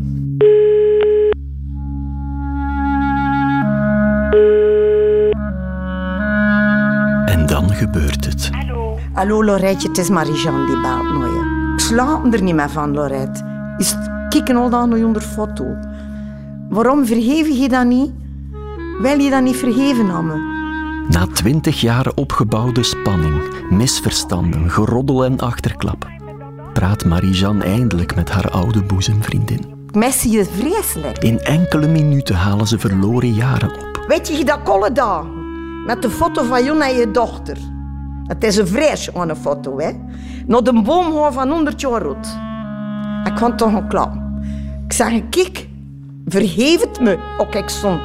En 7.26 7.46
dan 7.46 7.70
gebeurt 7.70 8.26
het. 8.26 8.50
Hallo 9.14 9.44
Loretje, 9.44 9.88
het 9.88 9.98
is 9.98 10.10
Marie-Jeanne 10.10 10.66
die 10.66 10.76
je. 10.76 11.74
Ik 11.74 11.80
slaap 11.80 12.34
er 12.34 12.42
niet 12.42 12.56
meer 12.56 12.70
van, 12.70 12.94
Lorette. 12.94 13.44
Is 13.78 13.96
kikken 14.30 14.56
al 14.56 14.70
dan 14.70 14.90
nog 14.90 15.04
onder 15.04 15.22
foto. 15.22 15.78
Waarom 16.72 17.06
vergeef 17.06 17.48
je 17.48 17.70
dat 17.70 17.86
niet? 17.86 18.12
Wil 19.02 19.20
je 19.20 19.30
dat 19.30 19.42
niet 19.42 19.56
vergeven 19.56 20.12
aan 20.12 20.26
me? 20.26 20.36
Na 21.10 21.28
twintig 21.28 21.82
jaar 21.82 22.12
opgebouwde 22.16 22.84
spanning, 22.84 23.68
misverstanden, 23.70 24.70
geroddel 24.70 25.26
en 25.26 25.40
achterklap, 25.40 26.08
praat 26.74 27.06
Marie-Jeanne 27.06 27.64
eindelijk 27.64 28.16
met 28.16 28.30
haar 28.30 28.50
oude 28.50 28.84
boezemvriendin. 28.84 29.60
Ik 29.88 29.96
mis 29.96 30.24
je 30.24 30.46
vreselijk. 30.46 31.18
In 31.18 31.40
enkele 31.40 31.88
minuten 31.88 32.36
halen 32.36 32.68
ze 32.68 32.80
verloren 32.80 33.34
jaren 33.34 33.70
op. 33.70 34.06
Weet 34.08 34.28
je 34.38 34.46
dat 34.46 34.64
kolle 34.64 34.92
daar? 34.92 35.26
Met 35.86 36.02
de 36.02 36.10
foto 36.10 36.44
van 36.44 36.64
jou 36.64 36.82
en 36.82 36.96
je 36.96 37.12
dochter. 37.12 37.58
Het 38.24 38.44
is 38.44 38.58
een 38.58 38.68
vrees 38.68 39.14
aan 39.14 39.30
een 39.30 39.36
foto, 39.36 39.80
hè? 39.80 39.92
Naar 40.48 40.64
de 40.64 40.82
boom 40.82 41.34
van 41.34 41.50
100 41.50 41.82
jaar 41.82 42.06
oud. 42.06 42.38
Ik 43.24 43.36
kan 43.36 43.58
toch 43.58 43.74
een 43.74 43.88
klap. 43.88 44.14
Ik 44.86 44.94
zeg, 44.94 45.22
kijk, 45.30 45.70
vergeef 46.26 46.82
het 46.82 47.00
me. 47.00 47.18
Ook 47.38 47.56
ik 47.56 47.70
stond 47.70 48.02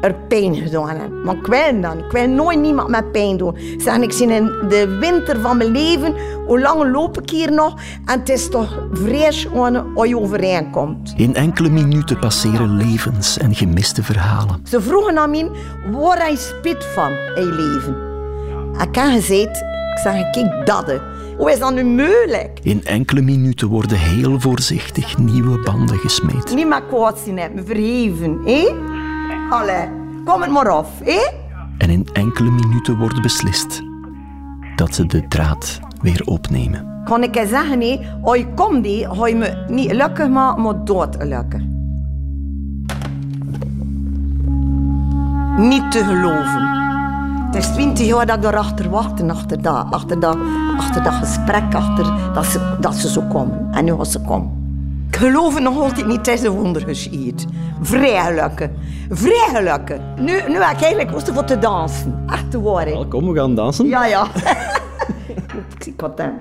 er 0.00 0.14
pijn 0.28 0.54
gedaan 0.54 0.88
heb. 0.88 1.10
Maar 1.24 1.36
ik 1.36 1.46
wil 1.46 1.80
dan. 1.80 1.98
Ik 1.98 2.10
wil 2.10 2.28
nooit 2.28 2.60
niemand 2.60 2.88
met 2.88 3.12
pijn 3.12 3.36
doen. 3.36 3.56
Ik 3.56 3.80
Zeg, 3.80 3.96
ik 3.96 4.12
zie 4.12 4.26
in 4.26 4.44
de 4.68 4.96
winter 5.00 5.40
van 5.40 5.56
mijn 5.56 5.70
leven, 5.70 6.14
hoe 6.46 6.60
lang 6.60 6.92
loop 6.92 7.20
ik 7.20 7.30
hier 7.30 7.52
nog? 7.52 7.74
En 8.04 8.18
het 8.18 8.28
is 8.28 8.48
toch 8.48 8.78
vrees 8.92 9.48
als 9.94 10.08
je 10.08 10.18
overeenkomt. 10.18 11.12
In 11.16 11.34
enkele 11.34 11.68
minuten 11.68 12.18
passeren 12.18 12.76
levens 12.76 13.38
en 13.38 13.54
gemiste 13.54 14.02
verhalen. 14.02 14.60
Ze 14.64 14.80
vroegen 14.80 15.18
aan 15.18 15.30
mij 15.30 15.50
waar 15.92 16.18
hij 16.18 16.36
spit 16.36 16.84
van 16.84 17.10
in 17.10 17.44
je 17.44 17.52
leven. 17.52 17.96
Ik 18.88 18.94
heb 18.94 19.10
gezegd, 19.10 19.56
ik 19.56 19.98
zeg, 20.02 20.30
kijk 20.30 20.66
dat. 20.66 21.00
Hoe 21.38 21.52
is 21.52 21.58
dat 21.58 21.74
nu 21.74 21.84
mogelijk? 21.84 22.60
In 22.62 22.84
enkele 22.84 23.20
minuten 23.20 23.68
worden 23.68 23.98
heel 23.98 24.40
voorzichtig 24.40 25.18
nieuwe 25.18 25.60
banden 25.62 25.98
gesmeed. 25.98 26.54
Niet 26.54 26.68
meer 26.68 26.82
kwaad 26.82 27.18
zien, 27.18 27.34
me 27.34 27.62
verheven, 27.64 28.38
hè? 28.44 28.68
Allee, 29.50 29.88
kom 30.24 30.40
het 30.42 30.50
maar 30.50 30.68
af, 30.68 30.88
hè? 31.04 31.30
En 31.78 31.90
in 31.90 32.08
enkele 32.12 32.50
minuten 32.50 32.98
wordt 32.98 33.22
beslist 33.22 33.82
dat 34.76 34.94
ze 34.94 35.06
de 35.06 35.28
draad 35.28 35.80
weer 36.00 36.22
opnemen. 36.24 37.02
Kan 37.04 37.22
ik 37.22 37.34
je 37.34 37.46
zeggen, 37.46 37.80
hè, 37.80 37.98
als 38.22 38.36
je 38.36 38.46
komt, 38.54 38.86
ga 38.86 39.26
je 39.26 39.34
me 39.34 39.64
niet 39.68 39.96
maken, 39.96 40.32
maar 40.32 40.84
dood 40.84 41.16
gelukkig. 41.18 41.62
Niet 45.58 45.90
te 45.90 46.04
geloven. 46.04 46.76
Het 47.46 47.56
is 47.56 47.66
twintig 47.66 48.06
jaar 48.06 48.26
dat 48.26 48.36
ik 48.36 48.44
erachter 48.44 48.90
wacht, 48.90 49.22
achter 49.30 49.62
dat, 49.62 49.86
achter 49.90 50.20
dat, 50.20 50.36
achter 50.78 51.02
dat 51.02 51.12
gesprek, 51.12 51.74
achter 51.74 52.32
dat 52.34 52.44
ze, 52.44 52.76
dat 52.80 52.94
ze 52.94 53.08
zo 53.08 53.22
komen. 53.22 53.68
En 53.72 53.84
nu 53.84 53.94
gaan 53.94 54.06
ze 54.06 54.20
komen. 54.20 54.56
Ik 55.08 55.16
geloof 55.16 55.60
nog 55.60 55.78
altijd 55.78 56.06
niet, 56.06 56.16
het 56.16 56.28
is 56.28 56.42
een 56.42 56.52
wonder 56.52 56.82
geschied. 56.82 57.46
Vrij 57.80 58.24
gelukkig. 58.24 58.68
Vrij. 59.10 60.00
Nu, 60.16 60.24
nu 60.24 60.54
heb 60.62 60.76
ik 60.76 60.82
eigenlijk 60.82 61.10
lust 61.10 61.30
voor 61.30 61.44
te 61.44 61.58
dansen. 61.58 62.24
Echt 62.26 62.50
te 62.50 62.62
waar, 62.62 62.86
hè. 62.86 62.92
Wel, 62.92 63.06
kom, 63.06 63.32
we 63.32 63.38
gaan 63.38 63.54
dansen. 63.54 63.86
Ja, 63.86 64.06
ja. 64.06 64.26
ik 65.76 65.82
zie 65.82 65.96
content. 65.96 66.32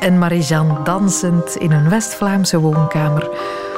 En 0.00 0.18
Marie-Jeanne 0.18 0.82
dansend 0.82 1.56
in 1.56 1.70
een 1.70 1.88
West-Vlaamse 1.88 2.58
woonkamer. 2.58 3.30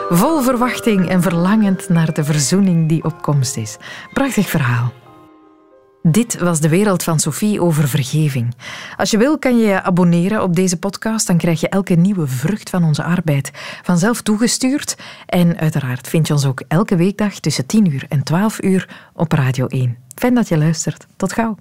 Vol 0.09 0.43
verwachting 0.43 1.09
en 1.09 1.23
verlangend 1.23 1.89
naar 1.89 2.13
de 2.13 2.25
verzoening 2.25 2.89
die 2.89 3.05
op 3.05 3.23
komst 3.23 3.57
is. 3.57 3.77
Prachtig 4.13 4.49
verhaal. 4.49 4.93
Dit 6.03 6.39
was 6.39 6.61
de 6.61 6.69
wereld 6.69 7.03
van 7.03 7.21
Sophie 7.21 7.63
over 7.63 7.89
vergeving. 7.89 8.55
Als 8.97 9.11
je 9.11 9.19
wil, 9.19 9.39
kan 9.39 9.59
je 9.59 9.67
je 9.67 9.83
abonneren 9.83 10.43
op 10.43 10.55
deze 10.55 10.79
podcast. 10.79 11.27
Dan 11.27 11.37
krijg 11.37 11.61
je 11.61 11.69
elke 11.69 11.95
nieuwe 11.95 12.27
vrucht 12.27 12.71
van 12.71 12.85
onze 12.85 13.03
arbeid 13.03 13.51
vanzelf 13.83 14.23
toegestuurd. 14.23 14.97
En 15.27 15.59
uiteraard 15.59 16.09
vind 16.09 16.27
je 16.27 16.33
ons 16.33 16.47
ook 16.47 16.63
elke 16.69 16.97
weekdag 16.97 17.35
tussen 17.35 17.67
10 17.67 17.93
uur 17.93 18.05
en 18.09 18.23
12 18.23 18.63
uur 18.63 19.11
op 19.15 19.33
Radio 19.33 19.67
1. 19.67 19.97
Fijn 20.15 20.35
dat 20.35 20.49
je 20.49 20.59
luistert. 20.59 21.07
Tot 21.17 21.33
gauw. 21.33 21.57